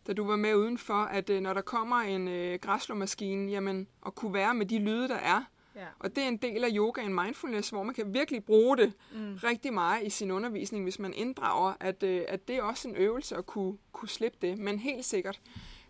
da 0.06 0.12
du 0.12 0.26
var 0.26 0.36
med 0.36 0.54
udenfor, 0.54 0.94
at 1.04 1.30
øh, 1.30 1.40
når 1.40 1.54
der 1.54 1.60
kommer 1.60 1.96
en 1.96 2.28
øh, 2.28 2.58
græslåmaskine, 2.62 3.50
jamen, 3.50 3.88
at 4.06 4.14
kunne 4.14 4.34
være 4.34 4.54
med 4.54 4.66
de 4.66 4.78
lyde, 4.78 5.08
der 5.08 5.16
er, 5.16 5.44
Ja. 5.76 5.86
og 5.98 6.16
det 6.16 6.24
er 6.24 6.28
en 6.28 6.36
del 6.36 6.64
af 6.64 6.68
yoga 6.72 7.00
en 7.02 7.14
mindfulness, 7.14 7.70
hvor 7.70 7.82
man 7.82 7.94
kan 7.94 8.14
virkelig 8.14 8.44
bruge 8.44 8.76
det 8.76 8.92
mm. 9.14 9.34
rigtig 9.44 9.72
meget 9.74 10.06
i 10.06 10.10
sin 10.10 10.30
undervisning, 10.30 10.84
hvis 10.84 10.98
man 10.98 11.14
inddrager, 11.14 11.72
at, 11.80 12.02
øh, 12.02 12.22
at 12.28 12.48
det 12.48 12.56
er 12.56 12.62
også 12.62 12.88
en 12.88 12.96
øvelse 12.96 13.36
at 13.36 13.46
kunne, 13.46 13.78
kunne 13.92 14.08
slippe 14.08 14.38
det. 14.42 14.58
Men 14.58 14.78
helt 14.78 15.04
sikkert, 15.04 15.40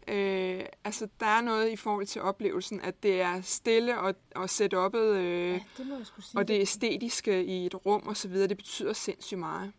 øh, 0.09 0.65
altså 0.85 1.09
der 1.21 1.27
er 1.27 1.41
noget 1.41 1.71
i 1.71 1.77
forhold 1.77 2.07
til 2.07 2.23
oplevelsen, 2.23 2.81
at 2.81 3.03
det 3.03 3.21
er 3.21 3.41
stille 3.41 3.99
og, 3.99 4.15
og 4.35 4.45
setup'et, 4.45 4.97
øh, 4.97 5.53
ja, 5.53 5.61
det 5.79 6.13
og 6.35 6.49
det 6.49 6.61
æstetiske 6.61 7.45
i 7.45 7.67
et 7.67 7.87
rum 7.87 8.03
og 8.07 8.17
så 8.17 8.29
videre, 8.29 8.49
det 8.49 8.57
betyder 8.57 8.93
sindssygt 8.93 9.39
meget. 9.39 9.73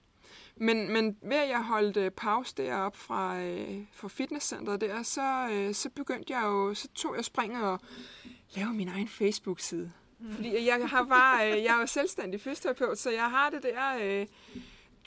Men, 0.55 0.93
men 0.93 1.17
ved 1.21 1.37
at 1.37 1.49
jeg 1.49 1.63
holdt 1.63 1.97
øh, 1.97 2.11
pause 2.11 2.55
deroppe 2.57 2.99
fra, 2.99 3.41
øh, 3.41 3.79
fra 3.93 4.07
fitnesscenteret 4.07 4.81
der, 4.81 5.03
så, 5.03 5.49
øh, 5.51 5.73
så 5.73 5.89
begyndte 5.89 6.33
jeg 6.33 6.43
jo, 6.43 6.73
så 6.73 6.87
tog 6.95 7.15
jeg 7.15 7.25
springet 7.25 7.63
og 7.63 7.79
lavede 8.55 8.73
min 8.73 8.87
egen 8.87 9.07
Facebook-side. 9.07 9.91
Mm. 10.19 10.35
Fordi 10.35 10.65
jeg 10.65 10.89
har 10.89 11.03
bare, 11.03 11.51
øh, 11.51 11.63
jeg 11.63 11.75
er 11.75 11.79
jo 11.79 11.85
selvstændig 11.85 12.41
fysioterapeut, 12.41 12.97
så 12.97 13.09
jeg 13.09 13.29
har 13.29 13.49
det 13.49 13.63
der, 13.63 13.97
øh, 14.01 14.27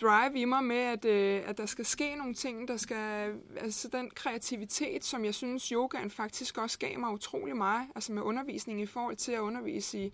drive 0.00 0.38
i 0.38 0.44
mig 0.44 0.64
med, 0.64 0.76
at, 0.76 1.04
øh, 1.04 1.42
at 1.46 1.58
der 1.58 1.66
skal 1.66 1.84
ske 1.84 2.14
nogle 2.14 2.34
ting, 2.34 2.68
der 2.68 2.76
skal, 2.76 3.34
altså 3.56 3.88
den 3.88 4.10
kreativitet, 4.10 5.04
som 5.04 5.24
jeg 5.24 5.34
synes, 5.34 5.68
yogaen 5.68 6.10
faktisk 6.10 6.58
også 6.58 6.78
gav 6.78 6.98
mig 6.98 7.10
utrolig 7.10 7.56
meget, 7.56 7.88
altså 7.94 8.12
med 8.12 8.22
undervisning 8.22 8.80
i 8.80 8.86
forhold 8.86 9.16
til 9.16 9.32
at 9.32 9.40
undervise 9.40 10.04
i, 10.04 10.12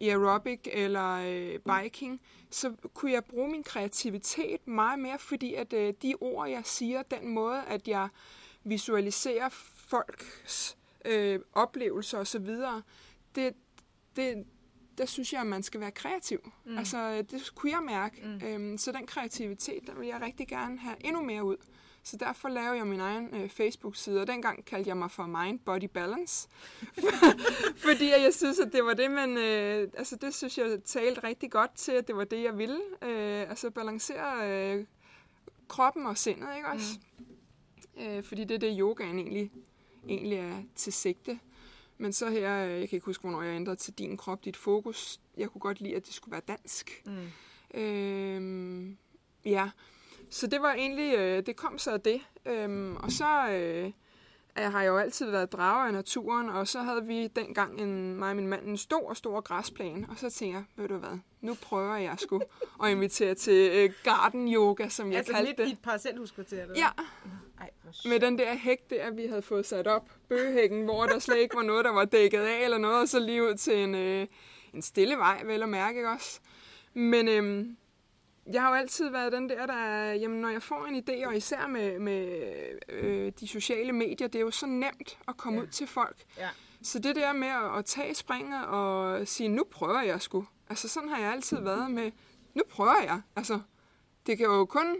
i 0.00 0.08
aerobic 0.08 0.60
eller 0.64 1.14
øh, 1.26 1.58
biking, 1.58 2.20
så 2.50 2.72
kunne 2.94 3.12
jeg 3.12 3.24
bruge 3.24 3.50
min 3.50 3.62
kreativitet 3.62 4.68
meget 4.68 4.98
mere, 4.98 5.18
fordi 5.18 5.54
at 5.54 5.72
øh, 5.72 5.94
de 6.02 6.14
ord, 6.20 6.48
jeg 6.48 6.62
siger, 6.64 7.02
den 7.02 7.28
måde, 7.28 7.62
at 7.68 7.88
jeg 7.88 8.08
visualiserer 8.64 9.48
folks 9.88 10.76
øh, 11.04 11.40
oplevelser 11.52 12.18
osv., 12.18 12.46
det, 13.34 13.54
det, 14.16 14.46
der 14.98 15.06
synes 15.06 15.32
jeg, 15.32 15.40
at 15.40 15.46
man 15.46 15.62
skal 15.62 15.80
være 15.80 15.90
kreativ. 15.90 16.52
Mm. 16.64 16.78
Altså, 16.78 17.22
det 17.22 17.52
kunne 17.54 17.72
jeg 17.72 17.82
mærke. 17.82 18.22
Mm. 18.24 18.46
Øhm, 18.46 18.78
så 18.78 18.92
den 18.92 19.06
kreativitet, 19.06 19.86
der 19.86 19.94
vil 19.94 20.08
jeg 20.08 20.20
rigtig 20.22 20.48
gerne 20.48 20.78
have 20.78 20.96
endnu 21.00 21.22
mere 21.22 21.44
ud. 21.44 21.56
Så 22.02 22.16
derfor 22.16 22.48
laver 22.48 22.74
jeg 22.74 22.86
min 22.86 23.00
egen 23.00 23.34
øh, 23.34 23.48
Facebook-side, 23.50 24.20
og 24.20 24.26
dengang 24.26 24.64
kaldte 24.64 24.88
jeg 24.88 24.96
mig 24.96 25.10
for 25.10 25.26
Mind 25.26 25.58
Body 25.58 25.88
Balance. 25.94 26.48
Fordi 27.86 28.10
jeg 28.10 28.34
synes, 28.34 28.58
at 28.58 28.72
det 28.72 28.84
var 28.84 28.94
det, 28.94 29.10
man... 29.10 29.36
Øh, 29.38 29.88
altså, 29.96 30.16
det 30.16 30.34
synes 30.34 30.58
jeg 30.58 30.78
talte 30.84 31.24
rigtig 31.24 31.50
godt 31.50 31.74
til, 31.74 31.92
at 31.92 32.06
det 32.06 32.16
var 32.16 32.24
det, 32.24 32.42
jeg 32.42 32.58
ville. 32.58 32.80
Øh, 33.02 33.40
altså, 33.50 33.70
balancere 33.70 34.50
øh, 34.50 34.84
kroppen 35.68 36.06
og 36.06 36.18
sindet, 36.18 36.48
ikke 36.56 36.68
også? 36.68 36.98
Mm. 37.96 38.02
Øh, 38.02 38.22
fordi 38.22 38.44
det 38.44 38.54
er 38.54 38.58
det, 38.58 38.76
yogaen 38.80 39.18
egentlig, 39.18 39.52
egentlig 40.08 40.38
er 40.38 40.62
til 40.76 40.92
sigte. 40.92 41.38
Men 41.98 42.12
så 42.12 42.30
her, 42.30 42.64
øh, 42.64 42.80
jeg 42.80 42.88
kan 42.88 42.96
ikke 42.96 43.06
huske, 43.06 43.20
hvornår 43.20 43.42
jeg 43.42 43.56
ændrede 43.56 43.76
til 43.76 43.94
din 43.94 44.16
krop, 44.16 44.44
dit 44.44 44.56
fokus. 44.56 45.20
Jeg 45.36 45.48
kunne 45.48 45.60
godt 45.60 45.80
lide, 45.80 45.96
at 45.96 46.06
det 46.06 46.14
skulle 46.14 46.32
være 46.32 46.56
dansk. 46.56 47.02
Mm. 47.06 47.80
Øhm, 47.80 48.96
ja, 49.44 49.70
så 50.30 50.46
det 50.46 50.62
var 50.62 50.72
egentlig, 50.72 51.14
øh, 51.18 51.46
det 51.46 51.56
kom 51.56 51.78
så 51.78 51.90
af 51.90 52.00
det. 52.00 52.20
Øhm, 52.46 52.96
og 52.96 53.12
så 53.12 53.48
øh, 53.50 53.92
jeg 54.56 54.72
har 54.72 54.82
jeg 54.82 54.88
jo 54.88 54.98
altid 54.98 55.30
været 55.30 55.52
drager 55.52 55.86
af 55.86 55.92
naturen, 55.92 56.48
og 56.48 56.68
så 56.68 56.80
havde 56.82 57.06
vi 57.06 57.26
dengang 57.26 57.80
en, 57.80 58.16
mig 58.16 58.30
og 58.30 58.36
min 58.36 58.48
mand 58.48 58.66
en 58.66 58.76
stor, 58.76 59.14
stor 59.14 59.40
græsplæne. 59.40 60.06
Og 60.10 60.18
så 60.18 60.30
tænkte 60.30 60.56
jeg, 60.56 60.64
ved 60.76 60.88
du 60.88 60.96
hvad, 60.96 61.18
nu 61.40 61.54
prøver 61.62 61.96
jeg 61.96 62.14
sgu 62.18 62.40
at 62.84 62.90
invitere 62.90 63.34
til 63.34 63.70
øh, 63.72 63.92
garden 64.04 64.54
yoga, 64.54 64.88
som 64.88 65.10
jeg 65.10 65.18
altså 65.18 65.32
kaldte 65.32 65.54
lidt 65.56 65.68
i 65.68 65.72
et 65.72 65.78
parcelhuskvarter? 65.78 66.66
Ja. 66.76 66.88
Med 68.04 68.20
den 68.20 68.38
der 68.38 68.54
hæk 68.54 68.90
der, 68.90 69.10
vi 69.10 69.26
havde 69.26 69.42
fået 69.42 69.66
sat 69.66 69.86
op, 69.86 70.10
bøgehækken, 70.28 70.84
hvor 70.84 71.06
der 71.06 71.18
slet 71.18 71.36
ikke 71.38 71.56
var 71.56 71.62
noget, 71.62 71.84
der 71.84 71.92
var 71.92 72.04
dækket 72.04 72.38
af 72.40 72.64
eller 72.64 72.78
noget, 72.78 73.00
og 73.00 73.08
så 73.08 73.20
lige 73.20 73.42
ud 73.44 73.54
til 73.54 73.76
en, 73.78 73.94
øh, 73.94 74.26
en 74.74 74.82
stille 74.82 75.16
vej, 75.16 75.42
vel 75.44 75.62
at 75.62 75.68
mærke, 75.68 75.98
ikke 75.98 76.10
også? 76.10 76.40
Men 76.94 77.28
øhm, 77.28 77.76
jeg 78.52 78.62
har 78.62 78.68
jo 78.68 78.74
altid 78.74 79.10
været 79.10 79.32
den 79.32 79.48
der, 79.48 79.66
der 79.66 79.74
er, 79.74 80.14
jamen 80.14 80.40
når 80.40 80.48
jeg 80.48 80.62
får 80.62 80.84
en 80.86 81.04
idé, 81.08 81.26
og 81.26 81.36
især 81.36 81.66
med, 81.66 81.98
med 81.98 82.42
øh, 82.88 83.32
de 83.40 83.48
sociale 83.48 83.92
medier, 83.92 84.28
det 84.28 84.38
er 84.38 84.42
jo 84.42 84.50
så 84.50 84.66
nemt 84.66 85.18
at 85.28 85.36
komme 85.36 85.58
Ja. 85.58 85.62
ud 85.64 85.68
til 85.70 85.86
folk. 85.86 86.16
Ja. 86.38 86.48
Så 86.82 86.98
det 86.98 87.16
der 87.16 87.32
med 87.32 87.48
at, 87.48 87.78
at 87.78 87.84
tage 87.84 88.14
springet 88.14 88.66
og 88.66 89.28
sige, 89.28 89.48
nu 89.48 89.64
prøver 89.70 90.02
jeg 90.02 90.22
sgu. 90.22 90.46
Altså 90.70 90.88
sådan 90.88 91.08
har 91.08 91.18
jeg 91.22 91.32
altid 91.32 91.60
været 91.62 91.90
med, 91.90 92.10
nu 92.54 92.62
prøver 92.70 93.02
jeg. 93.02 93.20
Altså, 93.36 93.60
det 94.26 94.38
kan 94.38 94.46
jo 94.46 94.64
kun... 94.64 94.96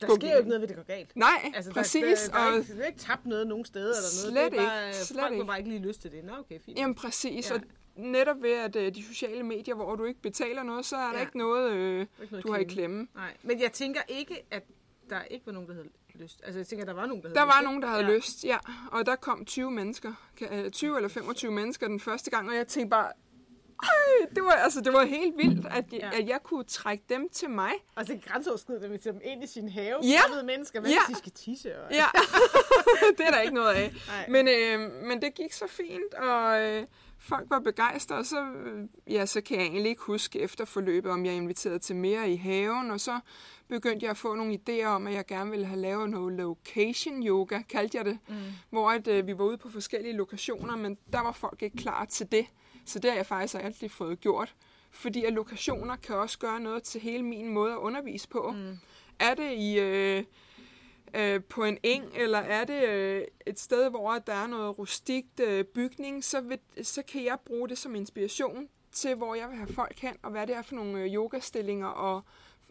Der 0.00 0.14
sker 0.14 0.32
jo 0.32 0.36
ikke 0.38 0.48
noget, 0.48 0.60
ved 0.60 0.68
det 0.68 0.76
går 0.76 0.82
galt. 0.82 1.16
Nej, 1.16 1.52
Altså, 1.54 1.72
præcis. 1.72 2.02
Der, 2.02 2.08
der, 2.32 2.38
der, 2.38 2.38
er 2.46 2.52
og, 2.52 2.58
ikke, 2.58 2.76
der 2.76 2.82
er 2.82 2.86
ikke 2.86 2.98
tabt 2.98 3.26
noget 3.26 3.46
nogen 3.46 3.64
steder 3.64 3.86
eller 3.96 4.32
noget. 4.32 4.50
Slet 4.50 4.52
det 4.52 4.60
er 4.60 4.64
bare, 4.68 4.86
ikke, 4.86 4.96
slet 4.98 5.20
folk 5.20 5.32
ikke. 5.32 5.44
bare 5.44 5.58
ikke 5.58 5.70
lige 5.70 5.82
lyst 5.82 6.00
til 6.02 6.12
det. 6.12 6.24
Nå, 6.24 6.32
okay, 6.38 6.60
fint. 6.60 6.78
Jamen 6.78 6.94
præcis, 6.94 7.50
Ja. 7.50 7.54
og 7.54 7.60
netop 7.96 8.42
ved 8.42 8.52
at 8.52 8.76
øh, 8.76 8.94
de 8.94 9.02
sociale 9.04 9.42
medier, 9.42 9.74
hvor 9.74 9.96
du 9.96 10.04
ikke 10.04 10.20
betaler 10.22 10.62
noget, 10.62 10.86
så 10.86 10.96
er 10.96 11.06
der 11.10 11.14
Ja. 11.14 11.20
ikke 11.20 11.38
noget, 11.38 11.72
øh, 11.72 11.98
Der 12.16 12.22
ikke 12.22 12.32
noget 12.32 12.44
du 12.46 12.52
har 12.52 12.58
i 12.58 12.64
klemme. 12.64 13.08
Nej, 13.14 13.36
men 13.42 13.60
jeg 13.60 13.72
tænker 13.72 14.00
ikke, 14.08 14.42
at 14.50 14.62
der 15.10 15.22
ikke 15.22 15.46
var 15.46 15.52
nogen, 15.52 15.68
der 15.68 15.74
havde 15.74 15.88
lyst. 16.14 16.40
Altså, 16.44 16.58
jeg 16.58 16.66
tænker, 16.66 16.84
der 16.86 16.92
var 16.92 17.06
nogen, 17.06 17.22
der 17.22 17.28
havde 17.28 17.34
Der 17.38 17.44
lyst. 17.44 17.54
var 17.54 17.60
ikke? 17.60 17.64
nogen, 17.66 17.82
der 17.82 17.88
havde 17.88 18.04
ja. 18.04 18.16
lyst, 18.16 18.44
ja. 18.44 18.58
Og 18.92 19.06
der 19.06 19.16
kom 19.16 19.44
20 19.44 19.70
mennesker, 19.70 20.12
Ka- 20.40 20.54
øh, 20.54 20.70
20 20.70 20.96
eller 20.96 21.08
25 21.08 21.52
mennesker 21.52 21.88
den 21.88 22.00
første 22.00 22.30
gang, 22.30 22.48
og 22.48 22.54
jeg 22.56 22.66
tænkte 22.66 22.90
bare, 22.90 23.12
ej, 23.82 24.28
det 24.34 24.42
var, 24.42 24.50
altså, 24.50 24.80
det 24.80 24.92
var 24.92 25.04
helt 25.04 25.36
vildt, 25.36 25.66
at, 25.66 25.84
Ja. 25.92 25.96
ja. 25.96 26.18
at 26.20 26.28
jeg 26.28 26.38
kunne 26.42 26.64
trække 26.64 27.04
dem 27.08 27.28
til 27.28 27.50
mig. 27.50 27.72
Og 27.94 28.06
så 28.06 28.18
grænseoverskridende 28.26 28.88
med 28.88 28.98
dem 28.98 29.20
ind 29.24 29.44
i 29.44 29.46
sin 29.46 29.68
have. 29.68 29.96
Ja. 30.02 30.20
Fremmede 30.24 30.46
mennesker, 30.46 30.80
hvad 30.80 30.90
Ja. 30.90 30.96
hvis 31.06 31.16
de 31.16 31.18
skal 31.18 31.32
tisse? 31.32 31.82
Og... 31.82 31.92
Ja, 31.92 32.06
det 33.18 33.26
er 33.26 33.30
der 33.30 33.40
ikke 33.40 33.54
noget 33.54 33.74
af. 33.74 33.92
Nej. 34.06 34.28
Men, 34.28 34.48
øh, 34.48 35.04
men 35.08 35.22
det 35.22 35.34
gik 35.34 35.52
så 35.52 35.66
fint, 35.68 36.14
og 36.14 36.62
øh, 36.62 36.84
folk 37.18 37.46
var 37.50 37.58
begejstrede, 37.60 38.18
og 38.20 38.26
så, 38.26 38.46
ja, 39.10 39.26
så 39.26 39.40
kan 39.40 39.56
jeg 39.56 39.66
egentlig 39.66 39.90
ikke 39.90 40.02
huske 40.02 40.40
efter 40.40 40.64
forløbet, 40.64 41.10
om 41.12 41.26
jeg 41.26 41.34
inviterede 41.34 41.78
til 41.78 41.96
mere 41.96 42.30
i 42.30 42.36
haven, 42.36 42.90
og 42.90 43.00
så 43.00 43.20
begyndte 43.68 44.04
jeg 44.04 44.10
at 44.10 44.16
få 44.16 44.34
nogle 44.34 44.58
idéer 44.68 44.84
om, 44.86 45.06
at 45.06 45.14
jeg 45.14 45.26
gerne 45.26 45.50
ville 45.50 45.66
have 45.66 45.80
lavet 45.80 46.10
noget 46.10 46.32
location 46.32 47.26
yoga, 47.26 47.62
kaldte 47.68 47.98
jeg 47.98 48.04
det, 48.04 48.18
mm. 48.28 48.34
hvor 48.70 48.90
at, 48.90 49.08
øh, 49.08 49.26
vi 49.26 49.38
var 49.38 49.44
ude 49.44 49.58
på 49.58 49.70
forskellige 49.70 50.16
lokationer, 50.16 50.76
men 50.76 50.98
der 51.12 51.20
var 51.22 51.32
folk 51.32 51.62
ikke 51.62 51.76
klar 51.76 52.04
til 52.04 52.32
det. 52.32 52.46
Så 52.84 52.98
det 52.98 53.10
har 53.10 53.16
jeg 53.16 53.26
faktisk 53.26 53.54
altid 53.54 53.88
fået 53.88 54.20
gjort. 54.20 54.54
Fordi 54.90 55.24
at 55.24 55.32
lokationer 55.32 55.96
kan 55.96 56.16
også 56.16 56.38
gøre 56.38 56.60
noget 56.60 56.82
til 56.82 57.00
hele 57.00 57.22
min 57.22 57.48
måde 57.48 57.72
at 57.72 57.78
undervise 57.78 58.28
på. 58.28 58.52
Mm. 58.56 58.78
Er 59.18 59.34
det 59.34 59.52
i... 59.52 59.78
Øh, 59.78 60.24
øh, 61.14 61.44
på 61.44 61.64
en 61.64 61.78
eng, 61.82 62.04
eller 62.14 62.38
er 62.38 62.64
det 62.64 62.88
øh, 62.88 63.24
et 63.46 63.60
sted, 63.60 63.90
hvor 63.90 64.18
der 64.18 64.32
er 64.32 64.46
noget 64.46 64.78
rustikt 64.78 65.40
øh, 65.40 65.64
bygning, 65.64 66.24
så, 66.24 66.40
vil, 66.40 66.58
så 66.82 67.02
kan 67.02 67.24
jeg 67.24 67.38
bruge 67.44 67.68
det 67.68 67.78
som 67.78 67.94
inspiration 67.94 68.68
til, 68.92 69.14
hvor 69.14 69.34
jeg 69.34 69.48
vil 69.48 69.56
have 69.56 69.72
folk 69.72 69.98
hen, 69.98 70.16
og 70.22 70.30
hvad 70.30 70.46
det 70.46 70.56
er 70.56 70.62
for 70.62 70.74
nogle 70.74 71.00
øh, 71.00 71.14
yogastillinger, 71.14 71.86
og 71.86 72.22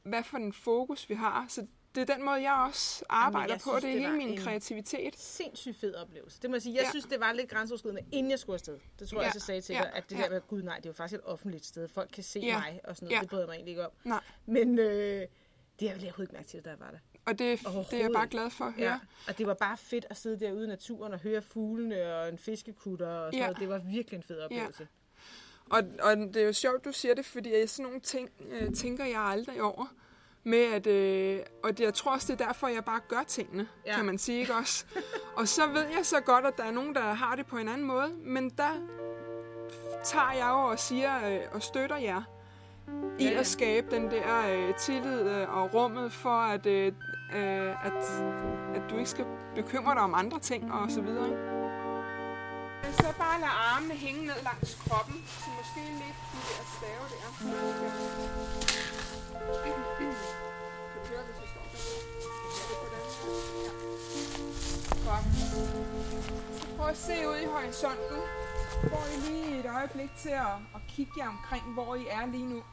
hvad 0.03 0.23
for 0.23 0.37
en 0.37 0.53
fokus 0.53 1.09
vi 1.09 1.13
har. 1.13 1.45
Så 1.49 1.65
det 1.95 2.09
er 2.09 2.15
den 2.15 2.25
måde, 2.25 2.41
jeg 2.41 2.65
også 2.67 3.05
arbejder 3.09 3.53
jeg 3.53 3.61
på. 3.63 3.69
synes, 3.69 3.83
det 3.83 3.89
er 3.89 3.93
det 3.93 4.01
hele 4.01 4.17
min 4.17 4.37
kreativitet. 4.37 5.19
Sindssygt 5.19 5.77
fed 5.77 5.95
oplevelse. 5.95 6.39
Det 6.41 6.49
må 6.49 6.55
jeg 6.55 6.61
sige. 6.61 6.73
Jeg 6.73 6.81
ja. 6.81 6.85
Ja. 6.85 6.89
synes, 6.89 7.05
det 7.05 7.19
var 7.19 7.33
lidt 7.33 7.49
grænseoverskridende, 7.49 8.01
inden 8.11 8.31
jeg 8.31 8.39
skulle 8.39 8.53
afsted. 8.53 8.79
Det 8.99 9.09
tror 9.09 9.17
jeg 9.17 9.23
Ja. 9.23 9.27
også, 9.27 9.35
jeg 9.37 9.41
sagde 9.41 9.61
til 9.61 9.73
Ja. 9.73 9.79
dig, 9.81 9.91
at 9.93 10.09
det 10.09 10.17
Ja. 10.17 10.23
der 10.23 10.29
med, 10.29 10.41
gud 10.47 10.61
nej, 10.63 10.75
det 10.77 10.85
er 10.85 10.89
jo 10.89 10.93
faktisk 10.93 11.19
et 11.19 11.25
offentligt 11.25 11.65
sted. 11.65 11.87
Folk 11.87 12.09
kan 12.13 12.23
se 12.23 12.39
Ja. 12.39 12.57
mig 12.59 12.81
og 12.83 12.95
sådan 12.95 13.05
noget. 13.05 13.15
Ja. 13.15 13.21
Det 13.21 13.29
bryder 13.29 13.43
jeg 13.43 13.47
mig 13.47 13.53
egentlig 13.55 13.71
ikke 13.71 13.85
om. 13.85 13.91
Nej. 14.03 14.19
Men 14.45 14.79
øh, 14.79 14.85
det 14.85 15.89
har 15.89 15.95
jeg 15.95 16.03
overhovedet 16.03 16.19
ikke 16.19 16.33
mærke 16.33 16.47
til, 16.47 16.61
da 16.65 16.69
jeg 16.69 16.79
var 16.79 16.91
der. 16.91 16.97
Og 17.25 17.39
det, 17.39 17.59
det 17.59 17.93
er 17.93 17.97
jeg 17.97 18.09
bare 18.13 18.27
glad 18.27 18.49
for 18.49 18.65
at 18.65 18.73
høre. 18.73 18.85
Ja. 18.91 18.99
Og 19.27 19.37
det 19.37 19.47
var 19.47 19.53
bare 19.53 19.77
fedt 19.77 20.05
at 20.09 20.17
sidde 20.17 20.39
derude 20.39 20.63
i 20.63 20.67
naturen 20.67 21.13
og 21.13 21.19
høre 21.19 21.41
fuglene 21.41 22.15
og 22.15 22.29
en 22.29 22.37
fiskekutter 22.37 23.07
og 23.07 23.27
sådan 23.33 23.39
Ja. 23.39 23.45
noget. 23.45 23.59
Det 23.59 23.69
var 23.69 23.77
virkelig 23.77 24.17
en 24.17 24.23
fed 24.23 24.39
oplevelse. 24.39 24.87
Og, 25.69 25.83
og 26.01 26.17
det 26.17 26.35
er 26.37 26.45
jo 26.45 26.53
sjovt, 26.53 26.85
du 26.85 26.91
siger 26.91 27.13
det, 27.15 27.25
fordi 27.25 27.59
jeg, 27.59 27.69
sådan 27.69 27.83
nogle 27.85 27.99
ting 27.99 28.29
øh, 28.49 28.73
tænker 28.73 29.05
jeg 29.05 29.19
aldrig 29.19 29.61
over. 29.61 29.85
Med 30.43 30.63
at, 30.73 30.87
øh, 30.87 31.39
og 31.63 31.77
det, 31.77 31.83
jeg 31.83 31.93
tror 31.93 32.11
også, 32.11 32.33
det 32.33 32.41
er 32.41 32.45
derfor, 32.45 32.67
jeg 32.67 32.85
bare 32.85 32.99
gør 33.07 33.23
tingene, 33.27 33.67
Ja. 33.85 33.95
kan 33.95 34.05
man 34.05 34.17
sige, 34.17 34.39
ikke 34.39 34.53
også? 34.53 34.85
og 35.37 35.47
så 35.47 35.61
ved 35.67 35.81
jeg 35.97 36.05
så 36.05 36.19
godt, 36.19 36.45
at 36.45 36.57
der 36.57 36.63
er 36.63 36.71
nogen, 36.71 36.95
der 36.95 37.01
har 37.01 37.35
det 37.35 37.45
på 37.45 37.57
en 37.57 37.67
anden 37.69 37.87
måde, 37.87 38.09
men 38.23 38.49
der 38.49 38.69
tager 40.03 40.31
jeg 40.31 40.49
jo 40.49 40.59
og 40.71 40.79
siger 40.79 41.29
øh, 41.29 41.39
og 41.51 41.61
støtter 41.63 41.97
jer 41.97 42.21
i 43.19 43.23
Ja, 43.23 43.31
ja. 43.31 43.39
at 43.39 43.47
skabe 43.47 43.95
den 43.95 44.11
der 44.11 44.51
øh, 44.53 44.73
tillid 44.75 45.21
øh, 45.29 45.57
og 45.57 45.73
rummet 45.73 46.11
for, 46.13 46.29
at, 46.29 46.65
øh, 46.65 46.87
øh, 47.35 47.85
at, 47.85 48.23
at 48.75 48.81
du 48.89 48.97
ikke 48.97 49.09
skal 49.09 49.25
bekymre 49.55 49.93
dig 49.95 50.01
om 50.01 50.13
andre 50.13 50.39
ting 50.39 50.73
og 50.73 50.91
så 50.91 51.01
videre 51.01 51.50
man 52.91 52.97
Så 52.97 53.13
bare 53.17 53.39
lade 53.39 53.51
armene 53.51 53.93
hænge 53.93 54.21
ned 54.25 54.43
langs 54.43 54.75
kroppen, 54.75 55.23
så 55.27 55.49
måske 55.57 55.81
lidt 56.01 56.17
de 56.31 56.37
der 56.49 56.63
stave 56.77 57.03
der. 57.13 57.27
Du 60.93 60.99
høre, 61.09 61.23
hvis 61.27 61.37
jeg 61.41 61.47
står 61.53 61.65
der? 62.93 63.01
Godt. 65.07 65.25
Så 66.61 66.67
prøv 66.77 66.87
at 66.87 66.97
se 66.97 67.29
ud 67.29 67.35
i 67.35 67.45
horisonten. 67.45 68.19
Prøv 68.89 69.01
I 69.15 69.19
lige 69.29 69.59
et 69.59 69.65
øjeblik 69.65 70.09
til 70.17 70.29
at, 70.29 70.55
at 70.75 70.81
kigge 70.87 71.11
jer 71.17 71.27
omkring, 71.29 71.73
hvor 71.73 71.95
I 71.95 72.05
er 72.09 72.25
lige 72.25 72.45
nu. 72.45 72.63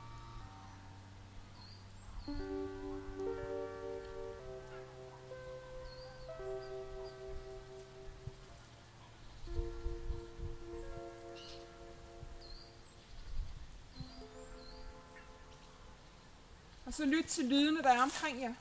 Så 16.99 17.07
lyt 17.07 17.25
til 17.25 17.45
lydene, 17.45 17.83
der 17.83 17.93
er 17.93 18.03
omkring 18.03 18.43
jer. 18.43 18.55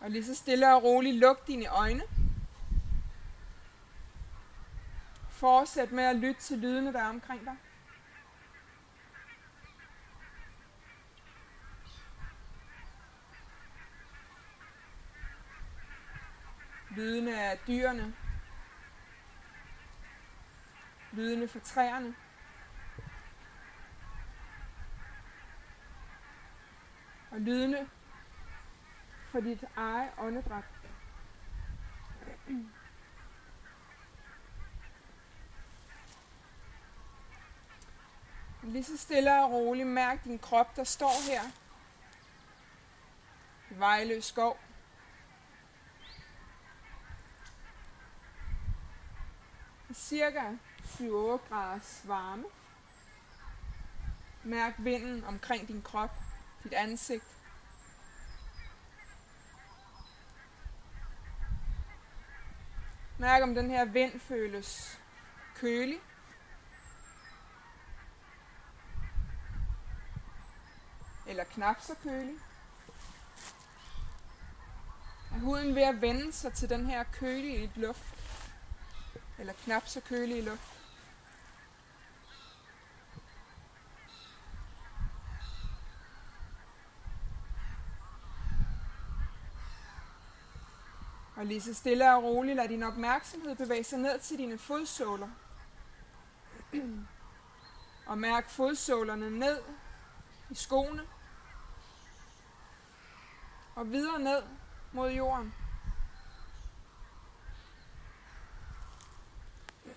Og 0.00 0.10
lige 0.10 0.24
så 0.24 0.34
stille 0.34 0.74
og 0.74 0.82
roligt 0.82 1.16
luk 1.16 1.46
dine 1.46 1.66
øjne. 1.66 2.02
Fortsæt 5.30 5.92
med 5.92 6.04
at 6.04 6.16
lytte 6.16 6.40
til 6.40 6.58
lydene, 6.58 6.92
der 6.92 7.00
er 7.00 7.08
omkring 7.08 7.44
dig. 7.44 7.56
Lydene 16.96 17.40
af 17.40 17.58
dyrene. 17.66 18.14
Lydene 21.12 21.48
fra 21.48 21.58
træerne. 21.58 22.14
Og 27.30 27.40
lydene 27.40 27.88
for 29.32 29.40
dit 29.40 29.64
eget 29.76 30.10
åndedræt. 30.18 30.64
Lige 38.62 38.84
så 38.84 38.96
stille 38.96 39.44
og 39.44 39.50
roligt 39.50 39.88
mærk 39.88 40.24
din 40.24 40.38
krop, 40.38 40.76
der 40.76 40.84
står 40.84 41.30
her. 41.30 41.42
I 43.70 43.78
Vejløs 43.78 44.24
skov. 44.24 44.63
Cirka 49.94 50.56
7-8 50.84 51.48
graders 51.48 52.02
varme. 52.04 52.44
Mærk 54.44 54.74
vinden 54.78 55.24
omkring 55.24 55.68
din 55.68 55.82
krop, 55.82 56.10
dit 56.64 56.72
ansigt. 56.72 57.24
Mærk 63.18 63.42
om 63.42 63.54
den 63.54 63.70
her 63.70 63.84
vind 63.84 64.20
føles 64.20 65.00
kølig. 65.54 66.00
Eller 71.26 71.44
knap 71.44 71.80
så 71.80 71.94
kølig. 72.02 72.34
Er 75.34 75.38
huden 75.38 75.74
ved 75.74 75.82
at 75.82 76.00
vende 76.00 76.32
sig 76.32 76.52
til 76.52 76.68
den 76.68 76.86
her 76.86 77.04
kølige 77.12 77.72
luft? 77.76 78.13
Eller 79.38 79.52
knap 79.52 79.86
så 79.86 80.00
kølige 80.00 80.42
luft? 80.42 80.74
Og 91.36 91.46
lige 91.46 91.60
så 91.60 91.74
stille 91.74 92.14
og 92.14 92.22
roligt 92.22 92.56
lad 92.56 92.68
din 92.68 92.82
opmærksomhed 92.82 93.56
bevæge 93.56 93.84
sig 93.84 93.98
ned 93.98 94.18
til 94.20 94.38
dine 94.38 94.58
fodsåler. 94.58 95.28
og 98.06 98.18
mærk 98.18 98.50
fodsålerne 98.50 99.38
ned 99.38 99.58
i 100.50 100.54
skoene. 100.54 101.02
Og 103.74 103.90
videre 103.90 104.18
ned 104.18 104.42
mod 104.92 105.10
jorden. 105.10 105.54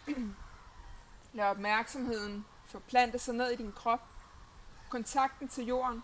Lad 1.33 1.45
opmærksomheden 1.45 2.45
forplante 2.65 3.19
sig 3.19 3.35
ned 3.35 3.49
i 3.49 3.55
din 3.55 3.71
krop. 3.71 4.01
Kontakten 4.89 5.47
til 5.47 5.65
jorden. 5.65 6.03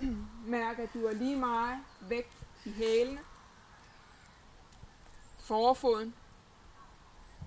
Mærk, 0.46 0.78
at 0.78 0.88
du 0.94 1.06
er 1.06 1.12
lige 1.12 1.36
meget 1.36 1.80
vægt 2.00 2.46
i 2.64 2.72
hælene, 2.72 3.20
forfoden, 5.38 6.14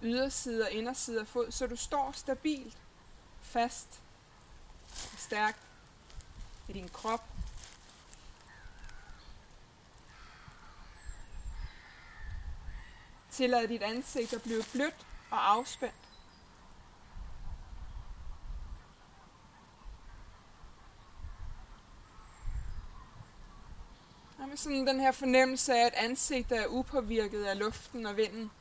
yderside 0.04 0.64
og 0.64 0.72
inderside 0.72 1.20
af 1.20 1.28
fod, 1.28 1.52
så 1.52 1.68
du 1.68 1.76
står 1.76 2.12
stabilt, 2.12 2.78
fast 3.42 4.02
og 5.14 5.20
stærkt 5.20 5.60
i 6.68 6.74
din 6.74 6.90
krop. 6.90 7.29
Tillad 13.40 13.68
dit 13.68 13.82
ansigt 13.82 14.34
at 14.34 14.42
blive 14.42 14.64
blødt 14.72 15.06
og 15.32 15.52
afspændt. 15.52 15.96
Og 24.40 24.50
med 24.50 24.58
sådan 24.58 24.88
den 24.88 25.00
her 25.00 25.12
fornemmelse 25.12 25.74
af, 25.74 25.86
at 25.86 25.94
ansigtet 25.94 26.58
er 26.58 26.68
upåvirket 26.68 27.46
af 27.46 27.60
luften 27.60 28.06
og 28.06 28.18
vinden. 28.18 28.52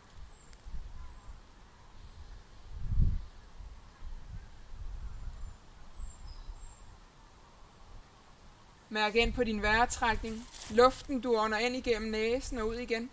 Mærk 8.89 9.15
ind 9.15 9.33
på 9.33 9.45
din 9.45 9.63
vejrtrækning. 9.63 10.49
Luften, 10.71 11.21
du 11.21 11.37
ånder 11.37 11.59
ind 11.59 11.77
igennem 11.77 12.11
næsen 12.11 12.59
og 12.59 12.69
ud 12.69 12.75
igen. 12.75 13.11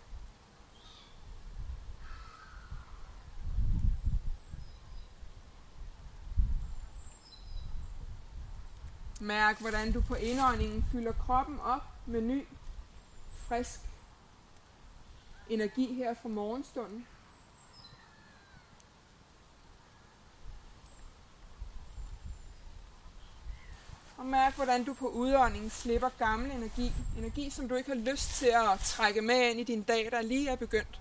Mærk, 9.26 9.60
hvordan 9.60 9.92
du 9.92 10.00
på 10.00 10.14
indåndingen 10.14 10.84
fylder 10.92 11.12
kroppen 11.12 11.60
op 11.60 11.82
med 12.06 12.20
ny, 12.20 12.46
frisk 13.48 13.80
energi 15.48 15.94
her 15.94 16.14
fra 16.22 16.28
morgenstunden. 16.28 17.06
Og 24.16 24.26
mærk, 24.26 24.54
hvordan 24.54 24.84
du 24.84 24.94
på 24.94 25.08
udåndingen 25.08 25.70
slipper 25.70 26.08
gammel 26.18 26.50
energi. 26.50 26.92
Energi, 27.18 27.50
som 27.50 27.68
du 27.68 27.74
ikke 27.74 27.90
har 27.90 28.10
lyst 28.12 28.30
til 28.30 28.52
at 28.72 28.78
trække 28.78 29.22
med 29.22 29.50
ind 29.50 29.60
i 29.60 29.64
din 29.64 29.82
dag, 29.82 30.08
der 30.10 30.22
lige 30.22 30.50
er 30.50 30.56
begyndt. 30.56 31.00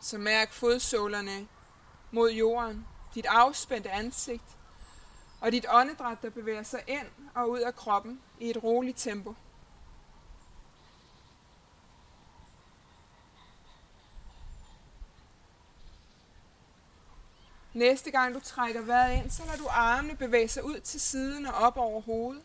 Så 0.00 0.18
mærk 0.18 0.52
fodsålerne 0.52 1.48
mod 2.10 2.30
jorden, 2.30 2.86
dit 3.14 3.26
afspændte 3.26 3.90
ansigt 3.90 4.56
og 5.40 5.52
dit 5.52 5.66
åndedræt, 5.68 6.22
der 6.22 6.30
bevæger 6.30 6.62
sig 6.62 6.82
ind 6.86 7.06
og 7.34 7.50
ud 7.50 7.58
af 7.58 7.76
kroppen 7.76 8.20
i 8.38 8.50
et 8.50 8.62
roligt 8.62 8.98
tempo. 8.98 9.34
Næste 17.74 18.10
gang 18.10 18.34
du 18.34 18.40
trækker 18.40 18.80
vejret 18.80 19.16
ind, 19.16 19.30
så 19.30 19.44
lader 19.44 19.58
du 19.58 19.68
armene 19.70 20.16
bevæge 20.16 20.48
sig 20.48 20.64
ud 20.64 20.80
til 20.80 21.00
siden 21.00 21.46
og 21.46 21.54
op 21.54 21.76
over 21.76 22.00
hovedet. 22.00 22.42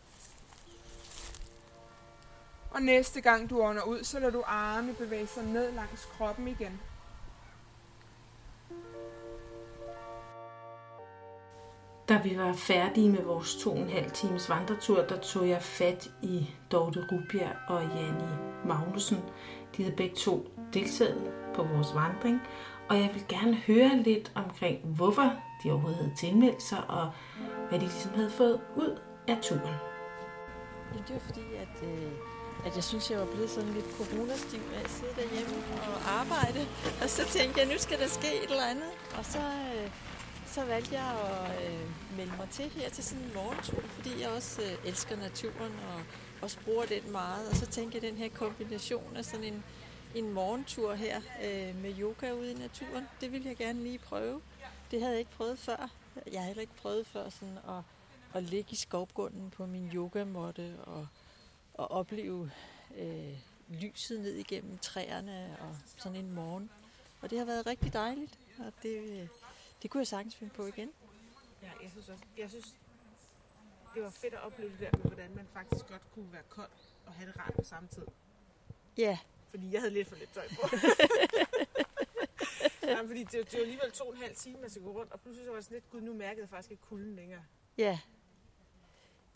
Og 2.70 2.82
næste 2.82 3.20
gang 3.20 3.50
du 3.50 3.62
ånder 3.62 3.82
ud, 3.82 4.04
så 4.04 4.18
lader 4.18 4.32
du 4.32 4.42
armene 4.46 4.94
bevæge 4.94 5.26
sig 5.26 5.42
ned 5.42 5.72
langs 5.72 6.04
kroppen 6.04 6.48
igen. 6.48 6.80
Da 12.08 12.20
vi 12.24 12.38
var 12.38 12.52
færdige 12.52 13.10
med 13.10 13.22
vores 13.22 13.56
to 13.56 13.70
og 13.70 13.78
en 13.78 13.90
halv 13.90 14.10
times 14.10 14.48
vandretur, 14.48 15.02
der 15.02 15.16
tog 15.20 15.48
jeg 15.48 15.62
fat 15.62 16.10
i 16.22 16.50
Dorte 16.72 17.06
Rubjerg 17.12 17.56
og 17.68 17.82
Janni 17.82 18.32
Magnussen. 18.64 19.18
De 19.76 19.82
havde 19.82 19.96
begge 19.96 20.16
to 20.16 20.48
deltaget 20.74 21.32
på 21.54 21.62
vores 21.62 21.94
vandring, 21.94 22.40
og 22.88 22.96
jeg 22.96 23.10
vil 23.14 23.24
gerne 23.28 23.54
høre 23.54 23.96
lidt 24.02 24.32
omkring, 24.34 24.78
hvorfor 24.84 25.32
de 25.62 25.70
overhovedet 25.70 25.98
havde 25.98 26.16
tilmeldt 26.16 26.62
sig, 26.62 26.82
og 26.88 27.10
hvad 27.68 27.78
de 27.78 27.84
ligesom 27.84 28.12
havde 28.14 28.30
fået 28.30 28.60
ud 28.76 28.98
af 29.28 29.38
turen. 29.42 29.76
Ja, 30.94 30.98
det 31.06 31.14
var 31.14 31.20
fordi, 31.26 31.46
at, 31.64 31.88
øh, 31.88 32.12
at 32.66 32.76
jeg 32.76 32.84
synes, 32.84 33.10
jeg 33.10 33.18
var 33.18 33.26
blevet 33.26 33.50
sådan 33.50 33.72
lidt 33.72 33.86
coronastiv 33.98 34.60
af 34.76 34.80
at 34.84 34.90
sidde 34.90 35.14
derhjemme 35.16 35.54
og 35.72 36.10
arbejde. 36.20 36.60
Og 37.02 37.08
så 37.08 37.22
tænkte 37.36 37.60
jeg, 37.60 37.68
nu 37.68 37.78
skal 37.78 37.98
der 37.98 38.08
ske 38.08 38.28
et 38.44 38.50
eller 38.50 38.66
andet. 38.72 38.92
Og 39.18 39.24
så, 39.24 39.38
øh, 39.38 39.90
så 40.56 40.64
valgte 40.64 40.94
jeg 40.94 41.18
at 41.20 41.72
øh, 41.72 41.90
melde 42.16 42.32
mig 42.36 42.48
til 42.50 42.70
her 42.70 42.90
til 42.90 43.04
sådan 43.04 43.24
en 43.24 43.34
morgentur, 43.34 43.80
fordi 43.80 44.20
jeg 44.20 44.28
også 44.28 44.62
øh, 44.62 44.88
elsker 44.88 45.16
naturen 45.16 45.72
og 45.72 46.02
også 46.42 46.58
bruger 46.64 46.86
den 46.86 47.12
meget. 47.12 47.48
Og 47.48 47.56
så 47.56 47.66
tænkte 47.66 47.96
jeg, 47.96 48.02
den 48.02 48.16
her 48.16 48.28
kombination 48.28 49.16
af 49.16 49.24
sådan 49.24 49.44
en, 49.44 49.64
en 50.14 50.32
morgentur 50.32 50.94
her 50.94 51.20
øh, 51.44 51.82
med 51.82 51.98
yoga 52.00 52.32
ude 52.32 52.50
i 52.50 52.54
naturen, 52.54 53.04
det 53.20 53.32
ville 53.32 53.48
jeg 53.48 53.56
gerne 53.56 53.82
lige 53.82 53.98
prøve. 53.98 54.40
Det 54.90 55.00
havde 55.00 55.12
jeg 55.12 55.18
ikke 55.18 55.30
prøvet 55.30 55.58
før. 55.58 55.90
Jeg 56.32 56.40
har 56.40 56.46
heller 56.46 56.60
ikke 56.60 56.76
prøvet 56.76 57.06
før 57.06 57.28
sådan 57.28 57.58
at, 57.68 57.82
at 58.34 58.42
ligge 58.42 58.72
i 58.72 58.76
skovbunden 58.76 59.50
på 59.50 59.66
min 59.66 59.90
yogamåtte 59.94 60.74
og, 60.84 61.06
og 61.74 61.90
opleve 61.90 62.50
øh, 62.98 63.38
lyset 63.68 64.20
ned 64.20 64.34
igennem 64.34 64.78
træerne 64.78 65.56
og 65.60 65.76
sådan 65.96 66.18
en 66.18 66.30
morgen. 66.30 66.70
Og 67.20 67.30
det 67.30 67.38
har 67.38 67.44
været 67.44 67.66
rigtig 67.66 67.92
dejligt, 67.92 68.38
og 68.58 68.72
det, 68.82 68.98
øh, 68.98 69.28
det 69.86 69.90
kunne 69.90 69.98
jeg 70.00 70.06
sagtens 70.06 70.36
finde 70.36 70.54
på 70.54 70.66
igen. 70.66 70.90
Ja, 71.62 71.70
jeg 71.82 71.90
synes 71.90 72.08
også, 72.08 72.24
jeg 72.38 72.50
synes, 72.50 72.74
det 73.94 74.02
var 74.02 74.10
fedt 74.10 74.34
at 74.34 74.40
opleve 74.42 74.70
det 74.72 74.80
der 74.80 74.90
med, 74.92 75.00
hvordan 75.04 75.34
man 75.34 75.46
faktisk 75.52 75.86
godt 75.86 76.02
kunne 76.14 76.32
være 76.32 76.42
kold 76.48 76.70
og 77.06 77.12
have 77.12 77.28
det 77.32 77.40
rart 77.40 77.54
på 77.54 77.62
samme 77.64 77.88
tid. 77.88 78.02
Ja, 78.96 79.18
Fordi 79.50 79.72
jeg 79.72 79.80
havde 79.80 79.94
lidt 79.94 80.08
for 80.08 80.16
lidt 80.16 80.32
tøj 80.34 80.48
på. 80.48 80.68
ja, 82.86 83.00
fordi 83.00 83.24
det, 83.24 83.32
det 83.32 83.52
var 83.52 83.58
alligevel 83.60 83.92
to 83.92 84.04
og 84.04 84.14
en 84.14 84.20
halv 84.22 84.36
time, 84.36 84.60
man 84.60 84.70
skal 84.70 84.82
gå 84.82 84.90
rundt, 84.90 85.12
og 85.12 85.20
pludselig 85.20 85.44
så 85.46 85.50
var 85.50 85.56
det 85.56 85.64
sådan 85.64 85.74
lidt, 85.74 85.90
gud, 85.90 86.00
nu 86.00 86.14
mærkede 86.14 86.40
jeg 86.40 86.48
faktisk 86.48 86.70
ikke 86.70 86.82
kulden 86.82 87.16
længere. 87.16 87.42
Ja, 87.78 87.98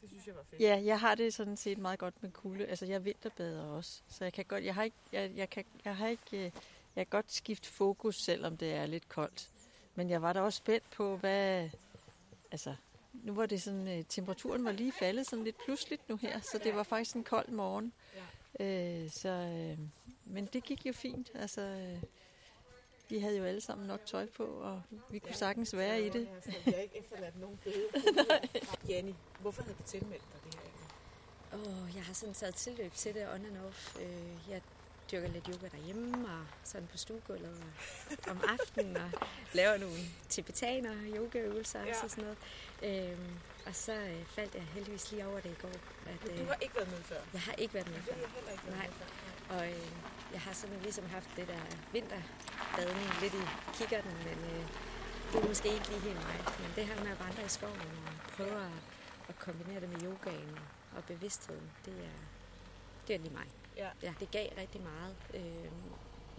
Det 0.00 0.08
synes 0.08 0.26
jeg 0.26 0.34
var 0.34 0.42
fedt. 0.50 0.60
ja, 0.60 0.82
jeg 0.84 1.00
har 1.00 1.14
det 1.14 1.34
sådan 1.34 1.56
set 1.56 1.78
meget 1.78 1.98
godt 1.98 2.22
med 2.22 2.30
kulde. 2.32 2.66
Altså, 2.66 2.86
jeg 2.86 3.04
vinterbader 3.04 3.64
også, 3.66 4.02
så 4.08 4.24
jeg 4.24 4.32
kan 4.32 4.44
godt, 4.44 4.64
jeg 4.64 4.74
har 4.74 4.82
ikke, 4.82 4.96
jeg, 5.12 5.32
jeg 5.36 5.50
kan, 5.50 5.64
jeg 5.84 5.96
har 5.96 6.08
ikke, 6.08 6.36
øh, 6.36 6.42
jeg 6.96 7.06
kan 7.06 7.10
godt 7.10 7.32
skifte 7.32 7.68
fokus, 7.68 8.16
selvom 8.22 8.56
det 8.56 8.72
er 8.72 8.86
lidt 8.86 9.08
koldt. 9.08 9.48
Men 9.94 10.10
jeg 10.10 10.22
var 10.22 10.32
da 10.32 10.40
også 10.40 10.56
spændt 10.56 10.90
på, 10.90 11.16
hvad, 11.16 11.68
altså, 12.52 12.74
nu 13.12 13.34
var 13.34 13.46
det 13.46 13.62
sådan, 13.62 13.88
øh, 13.88 14.04
temperaturen 14.08 14.64
var 14.64 14.72
lige 14.72 14.92
faldet 14.92 15.26
sådan 15.26 15.44
lidt 15.44 15.56
pludseligt 15.64 16.08
nu 16.08 16.16
her, 16.16 16.40
så 16.40 16.60
det 16.64 16.74
var 16.74 16.82
faktisk 16.82 17.16
en 17.16 17.24
kold 17.24 17.48
morgen. 17.48 17.92
Øh, 18.60 19.10
så, 19.10 19.28
øh, 19.28 19.78
men 20.24 20.46
det 20.46 20.64
gik 20.64 20.86
jo 20.86 20.92
fint, 20.92 21.30
altså, 21.34 21.60
øh, 21.60 22.02
vi 23.08 23.18
havde 23.18 23.36
jo 23.38 23.44
alle 23.44 23.60
sammen 23.60 23.86
nok 23.86 24.06
tøj 24.06 24.26
på, 24.26 24.44
og 24.44 24.82
vi 25.10 25.18
kunne 25.18 25.34
sagtens 25.34 25.76
være 25.76 26.02
i 26.02 26.08
det. 26.08 26.28
Jeg 26.46 26.74
har 26.74 26.82
ikke 26.82 26.98
efterladt 26.98 27.40
nogen 27.40 27.58
bøde. 27.64 27.88
Janni, 28.88 29.14
hvorfor 29.40 29.62
havde 29.62 29.76
du 29.78 29.82
tilmeldt 29.82 30.24
dig 30.32 30.52
det 30.52 30.60
her? 30.60 31.58
Åh, 31.58 31.96
jeg 31.96 32.04
har 32.04 32.14
sådan 32.14 32.34
taget 32.34 32.54
tilløb 32.54 32.92
til 32.94 33.14
det 33.14 33.28
on 33.34 33.46
and 33.46 33.58
off. 33.66 33.96
Øh, 34.00 34.50
jeg 34.50 34.60
dyrker 35.12 35.28
lidt 35.28 35.46
yoga 35.46 35.68
derhjemme 35.68 36.28
og 36.28 36.44
sådan 36.64 36.86
på 36.92 36.96
stuegulvet 36.98 37.62
og 38.26 38.30
om 38.30 38.40
aftenen 38.48 38.96
og 38.96 39.10
laver 39.52 39.76
nogle 39.76 39.96
tibetaner 40.28 40.94
yogaøvelser 41.16 41.80
Ja. 41.84 42.02
og 42.04 42.10
sådan 42.10 42.24
noget. 42.24 42.38
Øhm, 43.12 43.34
og 43.66 43.74
så 43.74 43.92
øh, 43.92 44.24
faldt 44.26 44.54
jeg 44.54 44.62
heldigvis 44.62 45.10
lige 45.12 45.26
over 45.26 45.40
det 45.40 45.50
i 45.50 45.54
går. 45.62 45.68
At, 45.68 46.24
Men 46.26 46.36
du 46.36 46.42
øh, 46.42 46.48
har 46.48 46.54
ikke 46.62 46.74
været 46.76 46.88
med 46.90 47.02
før. 47.02 47.20
jeg 47.32 47.40
har 47.40 47.52
ikke 47.52 47.74
været 47.74 47.86
med 47.88 47.94
Det 47.96 48.04
før. 48.04 48.14
jeg 48.14 48.52
ikke 48.52 48.70
Nej. 48.70 48.88
før. 48.90 49.56
Og 49.56 49.66
øh, 49.68 49.90
jeg 50.32 50.40
har 50.40 50.52
sådan 50.52 50.78
ligesom 50.82 51.06
haft 51.08 51.28
det 51.36 51.48
der 51.48 51.60
vinterbadning 51.92 53.10
lidt 53.22 53.34
i 53.34 53.44
kikkerten, 53.74 54.12
men 54.24 54.38
øh, 54.52 54.64
det 55.32 55.42
er 55.44 55.48
måske 55.48 55.68
ikke 55.74 55.88
lige 55.88 56.00
helt 56.00 56.22
mig. 56.26 56.38
Men 56.60 56.70
det 56.76 56.84
her 56.86 57.02
med 57.02 57.10
at 57.10 57.20
vandre 57.20 57.44
i 57.44 57.48
skoven 57.48 57.80
og 57.80 58.32
prøve 58.36 58.56
at, 58.64 58.72
at 59.28 59.38
kombinere 59.38 59.80
det 59.80 59.88
med 59.88 60.02
yogaen 60.02 60.58
og 60.96 61.04
bevidstheden, 61.04 61.70
det 61.84 61.94
er, 61.94 62.18
det 63.06 63.14
er 63.14 63.18
lige 63.18 63.32
mig. 63.34 63.46
Ja. 63.80 63.88
ja, 64.02 64.12
det 64.20 64.30
gav 64.30 64.48
rigtig 64.58 64.80
meget. 64.80 65.14
Øh, 65.34 65.70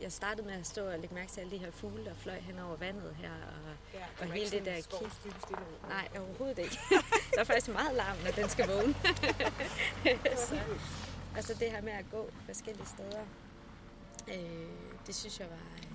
jeg 0.01 0.11
startede 0.11 0.47
med 0.47 0.53
at 0.55 0.67
stå 0.67 0.85
og 0.87 0.99
lægge 0.99 1.15
mærke 1.15 1.31
til 1.31 1.39
alle 1.41 1.51
de 1.51 1.57
her 1.57 1.71
fugle, 1.71 2.05
der 2.05 2.13
fløj 2.13 2.39
hen 2.39 2.59
over 2.59 2.75
vandet 2.75 3.15
her. 3.15 3.31
Og, 3.31 3.75
Ja, 3.93 4.05
Og 4.25 4.25
hele 4.31 4.49
det 4.51 4.65
der 4.65 4.75
dybe 4.75 5.11
stille 5.41 5.61
ro. 5.61 5.87
nej, 5.87 6.07
overhovedet 6.17 6.57
ikke. 6.57 6.77
der 7.35 7.39
er 7.39 7.43
faktisk 7.43 7.67
meget 7.73 7.95
larm, 7.95 8.17
når 8.25 8.31
den 8.31 8.49
skal 8.49 8.67
vågne. 8.69 8.93
så, 10.47 10.59
altså 11.35 11.53
det 11.53 11.71
her 11.71 11.81
med 11.81 11.93
at 11.93 12.05
gå 12.11 12.29
forskellige 12.45 12.85
steder, 12.87 13.21
øh, 14.27 14.67
det 15.07 15.15
synes 15.15 15.39
jeg 15.39 15.47
var, 15.49 15.65
øh, 15.77 15.91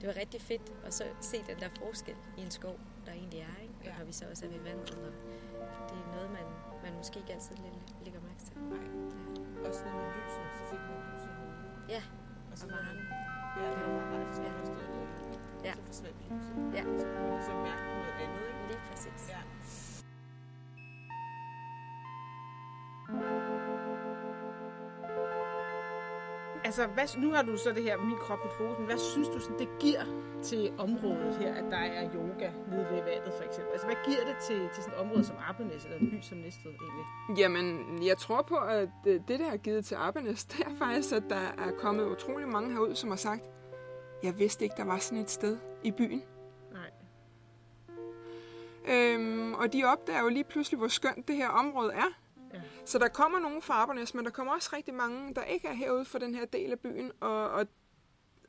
det 0.00 0.06
var 0.08 0.16
rigtig 0.16 0.40
fedt. 0.42 0.72
Og 0.86 0.92
så 0.92 1.04
se 1.20 1.36
den 1.46 1.60
der 1.60 1.68
forskel 1.84 2.16
i 2.38 2.40
en 2.40 2.50
skov, 2.50 2.78
der 3.06 3.12
egentlig 3.12 3.40
er, 3.40 3.62
ikke? 3.62 3.74
Ja. 3.84 3.90
Og 3.92 3.98
når 3.98 4.04
vi 4.06 4.12
så 4.12 4.24
også 4.30 4.46
er 4.46 4.50
ved 4.50 4.60
vandet. 4.60 4.90
Og 4.90 5.88
det 5.90 5.96
er 6.04 6.14
noget, 6.14 6.30
man, 6.30 6.44
man 6.84 6.92
måske 6.96 7.18
ikke 7.18 7.32
altid 7.32 7.56
læ- 7.56 8.04
lægger 8.04 8.20
mærke 8.20 8.40
til. 8.46 8.56
Nej. 8.58 9.68
Også 9.68 9.80
noget 9.84 9.96
med 10.06 10.12
lyset, 10.16 10.47
Ja, 11.94 12.02
Og 12.52 12.58
så 12.58 12.66
og 12.66 12.72
var 12.72 12.76
varmen. 12.76 13.04
Ja, 13.56 13.64
det 13.70 13.80
var 13.86 13.92
meget 13.98 14.26
rart, 14.26 14.34
så 14.36 14.42
man 14.42 14.66
stod. 14.66 14.84
Ja. 15.64 15.72
Så 15.74 15.80
forsvandt 15.86 16.18
lyset. 16.30 16.54
Ja. 16.76 16.82
Så 17.00 17.04
kunne 17.10 17.22
man 17.24 17.32
ligesom 17.36 17.56
mærke 17.68 17.82
noget 18.00 18.14
andet, 18.24 18.42
ikke? 18.50 18.62
Lige 18.68 18.80
præcis. 18.88 19.20
Ja. 19.34 19.37
Altså, 26.68 26.86
hvad, 26.86 27.18
nu 27.18 27.30
har 27.32 27.42
du 27.42 27.56
så 27.56 27.72
det 27.72 27.82
her 27.82 27.96
Min 27.96 28.16
Krop 28.16 28.38
i 28.44 28.48
fokus, 28.58 28.78
men 28.78 28.86
hvad 28.86 28.98
synes 28.98 29.28
du, 29.28 29.40
sådan, 29.40 29.58
det 29.58 29.68
giver 29.80 30.04
til 30.42 30.72
området 30.78 31.36
her, 31.36 31.54
at 31.54 31.64
der 31.70 31.76
er 31.76 32.10
yoga 32.14 32.50
nede 32.70 32.86
ved 32.90 33.02
vandet, 33.02 33.32
for 33.36 33.44
eksempel? 33.44 33.72
Altså, 33.72 33.86
hvad 33.86 33.96
giver 34.04 34.24
det 34.24 34.36
til, 34.46 34.68
til 34.74 34.82
sådan 34.82 34.94
et 34.94 35.00
område 35.00 35.24
som 35.24 35.36
Arpenæs, 35.48 35.84
eller 35.84 35.98
en 35.98 36.10
by 36.10 36.20
som 36.22 36.38
Næstved, 36.38 36.72
egentlig? 36.72 37.38
Jamen, 37.38 37.98
jeg 38.06 38.18
tror 38.18 38.42
på, 38.42 38.56
at 38.56 38.88
øh, 39.06 39.20
det, 39.28 39.40
der 39.40 39.48
har 39.48 39.56
givet 39.56 39.84
til 39.84 39.94
Arbenes, 39.94 40.44
det 40.44 40.60
er 40.66 40.70
faktisk, 40.78 41.12
at 41.12 41.22
der 41.28 41.46
er 41.58 41.70
kommet 41.78 42.04
utrolig 42.04 42.48
mange 42.48 42.72
herud, 42.72 42.94
som 42.94 43.10
har 43.10 43.16
sagt, 43.16 43.42
jeg 44.22 44.38
vidste 44.38 44.64
ikke, 44.64 44.74
der 44.76 44.84
var 44.84 44.98
sådan 44.98 45.18
et 45.18 45.30
sted 45.30 45.58
i 45.82 45.90
byen. 45.90 46.22
Nej. 46.72 46.90
Øhm, 48.94 49.54
og 49.54 49.72
de 49.72 49.84
opdager 49.84 50.22
jo 50.22 50.28
lige 50.28 50.44
pludselig, 50.44 50.78
hvor 50.78 50.88
skønt 50.88 51.28
det 51.28 51.36
her 51.36 51.48
område 51.48 51.92
er. 51.92 52.27
Ja. 52.54 52.60
Så 52.84 52.98
der 52.98 53.08
kommer 53.08 53.38
nogle 53.38 53.62
fra 53.62 53.74
Arbernes, 53.74 54.14
men 54.14 54.24
der 54.24 54.30
kommer 54.30 54.52
også 54.52 54.70
rigtig 54.76 54.94
mange, 54.94 55.34
der 55.34 55.44
ikke 55.44 55.68
er 55.68 55.72
herude 55.72 56.04
for 56.04 56.18
den 56.18 56.34
her 56.34 56.44
del 56.44 56.72
af 56.72 56.80
byen. 56.80 57.12
Og, 57.20 57.50
og, 57.50 57.66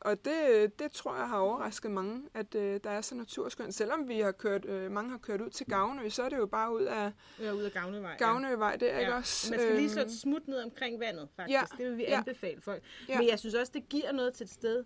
og 0.02 0.26
det, 0.26 0.72
det 0.80 0.92
tror 0.92 1.16
jeg 1.16 1.28
har 1.28 1.38
overrasket 1.40 1.92
mange, 1.92 2.22
at 2.34 2.56
øh, 2.56 2.80
der 2.84 2.90
er 2.90 3.02
så 3.02 3.16
naturskønt. 3.16 3.74
Selvom 3.76 4.08
vi 4.08 4.20
har 4.20 4.32
kørt, 4.32 4.66
øh, 4.66 4.92
mange 4.92 5.12
har 5.12 5.18
kørt 5.18 5.42
ud 5.42 5.50
til 5.50 5.66
Gavnø, 5.66 6.10
så 6.10 6.24
er 6.24 6.30
det 6.30 6.38
jo 6.38 6.46
bare 6.46 6.74
ud 6.76 6.82
af 6.82 7.12
Ja, 7.40 7.54
ude 7.54 7.66
af 7.66 7.72
Gavnevej. 7.72 8.18
Gavnøvej, 8.18 8.76
det 8.76 8.90
er 8.90 8.94
ja. 8.94 9.00
ikke 9.00 9.12
ja. 9.12 9.18
også? 9.18 9.52
Man 9.52 9.60
skal 9.60 9.76
lige 9.76 9.84
øhm, 9.84 9.94
slå 9.94 10.02
et 10.02 10.12
smut 10.12 10.48
ned 10.48 10.64
omkring 10.64 11.00
vandet, 11.00 11.30
faktisk. 11.36 11.54
Ja, 11.60 11.64
Det 11.78 11.90
vil 11.90 11.98
vi 11.98 12.04
ja. 12.04 12.18
anbefale 12.18 12.62
folk. 12.62 12.84
Ja. 13.10 13.18
Men 13.18 13.30
jeg 13.30 13.40
synes 13.40 13.56
også, 13.56 13.72
det 13.76 13.90
giver 13.90 14.12
noget 14.12 14.34
til 14.34 14.44
et 14.44 14.50
sted. 14.50 14.84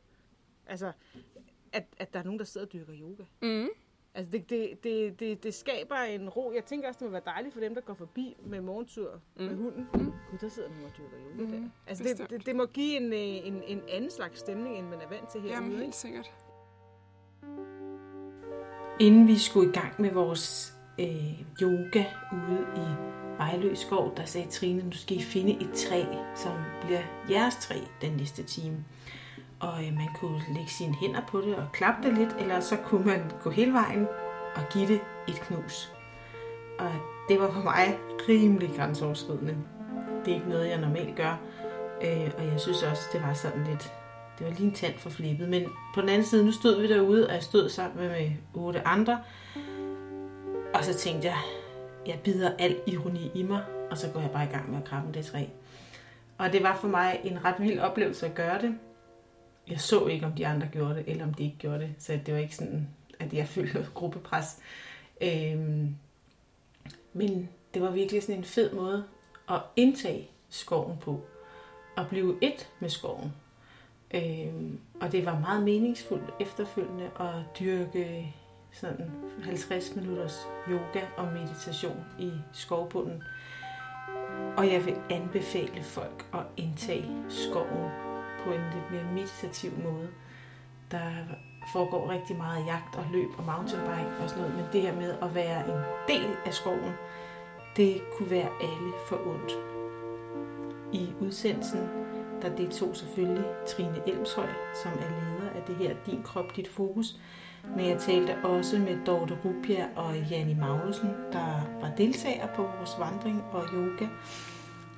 Altså, 0.66 0.92
at, 1.74 1.84
at 1.98 2.14
der 2.14 2.20
er 2.20 2.24
nogen, 2.24 2.40
der 2.40 2.46
sidder 2.46 2.68
og 2.68 2.74
dyrker 2.74 2.94
yoga. 3.02 3.24
Mm. 3.42 3.70
Altså, 4.16 4.32
det, 4.32 4.50
det, 4.50 4.84
det, 4.84 5.20
det, 5.20 5.44
det 5.44 5.54
skaber 5.54 5.96
en 5.96 6.30
ro. 6.30 6.52
Jeg 6.56 6.66
tænker 6.66 6.88
også, 6.88 6.98
det 7.00 7.06
må 7.08 7.12
være 7.12 7.22
dejligt 7.26 7.54
for 7.54 7.62
dem, 7.62 7.76
der 7.76 7.82
går 7.82 7.94
forbi 7.94 8.36
med 8.46 8.62
morgentur 8.62 9.22
mm. 9.36 9.44
med 9.44 9.56
hunden. 9.56 9.88
Mm. 9.94 10.14
Gud, 10.32 10.38
der 10.42 10.50
sidder 10.50 10.70
nogen 10.70 10.86
og 10.86 10.92
dyrker 10.98 11.18
yoga 11.38 11.44
Mm, 11.44 11.62
der. 11.64 11.70
Altså, 11.88 12.04
det, 12.04 12.30
det, 12.30 12.46
det 12.46 12.56
må 12.56 12.66
give 12.66 12.98
en, 12.98 13.14
øh, 13.14 13.48
en, 13.48 13.64
en 13.68 13.82
anden 13.90 14.12
slags 14.12 14.40
stemning, 14.40 14.78
end 14.78 14.88
man 14.88 15.02
er 15.02 15.08
vant 15.10 15.30
til 15.30 15.42
herude. 15.42 15.56
Jamen, 15.56 15.78
helt 15.78 15.96
sikkert. 15.96 16.32
Inden 19.00 19.28
vi 19.28 19.38
skulle 19.38 19.70
i 19.70 19.74
gang 19.74 20.02
med 20.02 20.12
vores 20.12 20.74
øh, 21.00 21.42
yoga 21.62 22.06
ude 22.34 22.66
i 22.76 23.14
Vejlø 23.38 23.76
Skov, 23.76 24.18
der 24.18 24.26
sagde 24.26 24.50
Trine, 24.50 24.84
nu 24.84 24.92
skal 24.92 25.18
I 25.18 25.22
finde 25.22 25.52
et 25.52 25.72
træ, 25.76 26.04
som 26.36 26.52
bliver 26.86 27.04
jeres 27.30 27.56
træ 27.56 27.76
den 28.02 28.14
næste 28.14 28.44
time. 28.44 28.86
Og 29.64 29.86
øh, 29.86 29.94
man 29.94 30.10
kunne 30.20 30.42
lægge 30.48 30.70
sine 30.70 30.96
hænder 30.96 31.22
på 31.28 31.42
det 31.42 31.56
og 31.56 31.68
klappe 31.74 32.08
det 32.08 32.18
lidt, 32.18 32.36
eller 32.40 32.60
så 32.60 32.76
kunne 32.76 33.06
man 33.06 33.32
gå 33.44 33.50
hele 33.50 33.74
vejen 33.74 34.08
og 34.56 34.62
give 34.74 34.88
det 34.88 35.00
et 35.28 35.36
knus. 35.36 35.94
Og 36.80 36.92
det 37.30 37.40
var 37.40 37.52
for 37.52 37.62
mig 37.62 37.98
rimelig 38.30 38.70
grænseoverskridende. 38.76 39.58
Det 40.26 40.32
er 40.32 40.36
ikke 40.36 40.50
noget, 40.50 40.70
jeg 40.70 40.80
normalt 40.80 41.16
gør. 41.16 41.40
Øh, 42.04 42.32
og 42.38 42.46
jeg 42.46 42.60
synes 42.60 42.84
også, 42.84 43.04
det 43.14 43.22
var 43.22 43.34
sådan 43.34 43.64
lidt... 43.64 43.94
Det 44.40 44.48
var 44.48 44.54
lige 44.54 44.68
en 44.68 44.74
tand 44.74 44.94
for 44.98 45.10
flippet. 45.10 45.50
Men 45.50 45.64
på 45.96 46.02
den 46.02 46.10
anden 46.10 46.26
side, 46.26 46.46
nu 46.46 46.52
stod 46.52 46.82
vi 46.82 46.88
derude, 46.88 47.28
og 47.28 47.34
jeg 47.34 47.44
stod 47.44 47.70
sammen 47.70 48.08
med 48.08 48.32
otte 48.54 48.88
andre. 48.88 49.20
Og 50.74 50.84
så 50.84 50.94
tænkte 50.94 51.28
jeg, 51.28 51.38
jeg 52.06 52.20
bider 52.24 52.52
al 52.60 52.76
ironi 52.88 53.32
i 53.36 53.44
mig, 53.44 53.64
og 53.92 53.98
så 53.98 54.10
går 54.14 54.20
jeg 54.20 54.32
bare 54.32 54.44
i 54.44 54.48
gang 54.52 54.72
med 54.72 54.78
at 54.78 54.86
krabbe 54.86 55.14
det 55.14 55.26
træ. 55.26 55.46
Og 56.38 56.54
det 56.54 56.64
var 56.64 56.76
for 56.76 56.88
mig 56.88 57.20
en 57.24 57.46
ret 57.46 57.56
vild 57.60 57.80
oplevelse 57.80 58.26
at 58.26 58.36
gøre 58.36 58.62
det. 58.62 58.76
Jeg 59.70 59.82
så 59.82 60.06
ikke, 60.06 60.26
om 60.26 60.32
de 60.32 60.48
andre 60.48 60.68
gjorde 60.68 60.96
det, 60.96 61.04
eller 61.08 61.26
om 61.26 61.34
de 61.34 61.44
ikke 61.44 61.58
gjorde 61.58 61.80
det. 61.80 61.96
Så 62.00 62.20
det 62.26 62.34
var 62.34 62.40
ikke 62.40 62.56
sådan, 62.56 62.90
at 63.20 63.34
jeg 63.34 63.48
følte 63.48 63.74
noget 63.74 63.94
gruppepres. 63.94 64.58
Øhm, 65.22 65.96
men 67.14 67.50
det 67.74 67.82
var 67.82 67.92
virkelig 67.92 68.24
sådan 68.24 68.36
en 68.36 68.44
fed 68.44 68.74
måde 68.74 69.04
at 69.50 69.62
indtage 69.76 70.30
skoven 70.50 70.98
på. 70.98 71.22
At 71.98 72.10
blive 72.10 72.38
et 72.42 72.70
med 72.80 72.90
skoven. 72.90 73.34
Øhm, 74.14 74.80
og 75.02 75.12
det 75.12 75.26
var 75.26 75.40
meget 75.40 75.64
meningsfuldt 75.64 76.34
efterfølgende 76.40 77.10
at 77.20 77.60
dyrke 77.60 78.36
sådan 78.72 79.12
50 79.44 79.96
minutters 79.96 80.48
yoga 80.70 81.02
og 81.18 81.28
meditation 81.34 82.06
i 82.20 82.32
skovbunden. 82.54 83.24
Og 84.58 84.72
jeg 84.72 84.86
vil 84.86 84.96
anbefale 85.10 85.84
folk 85.84 86.26
at 86.34 86.44
indtage 86.58 87.06
skoven 87.30 88.13
på 88.46 88.52
en 88.52 88.62
lidt 88.74 88.92
mere 88.92 89.14
meditativ 89.14 89.72
måde. 89.84 90.10
Der 90.92 91.10
foregår 91.74 92.10
rigtig 92.10 92.36
meget 92.38 92.66
jagt 92.66 92.96
og 92.96 93.06
løb 93.12 93.30
og 93.38 93.44
mountainbike 93.44 94.18
og 94.24 94.30
sådan 94.30 94.44
noget, 94.44 94.56
men 94.58 94.66
det 94.74 94.82
her 94.82 94.96
med 94.96 95.16
at 95.22 95.36
være 95.36 95.60
en 95.68 95.84
del 96.08 96.30
af 96.46 96.54
skoven, 96.54 96.94
det 97.78 98.02
kunne 98.18 98.30
være 98.30 98.50
alle 98.62 98.92
for 99.08 99.16
ondt. 99.16 99.52
I 100.94 101.14
udsendelsen, 101.22 101.90
der 102.42 102.56
deltog 102.56 102.96
selvfølgelig 102.96 103.46
Trine 103.68 104.02
Elmshøj, 104.08 104.50
som 104.84 104.92
er 104.92 105.10
leder 105.10 105.50
af 105.56 105.62
det 105.68 105.76
her 105.76 105.96
Din 106.06 106.24
Krop, 106.24 106.56
Dit 106.56 106.68
Fokus. 106.68 107.20
Men 107.76 107.86
jeg 107.86 108.00
talte 108.00 108.36
også 108.44 108.80
med 108.80 109.06
Dorte 109.06 109.38
Rupia 109.46 109.88
og 109.96 110.18
Janni 110.18 110.54
Magnussen, 110.54 111.10
der 111.32 111.80
var 111.82 111.92
deltagere 111.98 112.50
på 112.56 112.62
vores 112.62 112.96
vandring 113.00 113.44
og 113.52 113.64
yoga. 113.74 114.08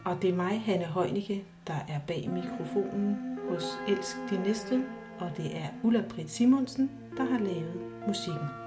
Og 0.06 0.22
det 0.22 0.30
er 0.30 0.36
mig, 0.36 0.62
Hanne 0.62 0.86
Heunicke, 0.86 1.44
der 1.68 1.78
er 1.90 2.00
bag 2.08 2.30
mikrofonen 2.30 3.35
hos 3.50 3.80
Elsk 3.88 4.18
Din 4.30 4.40
Næste. 4.40 4.84
Og 5.20 5.32
det 5.38 5.58
er 5.58 5.68
Ulla 5.84 6.04
Britt 6.10 6.32
Simonsen, 6.32 6.92
der 7.18 7.24
har 7.24 7.40
lavet 7.40 7.82
musikken. 8.08 8.65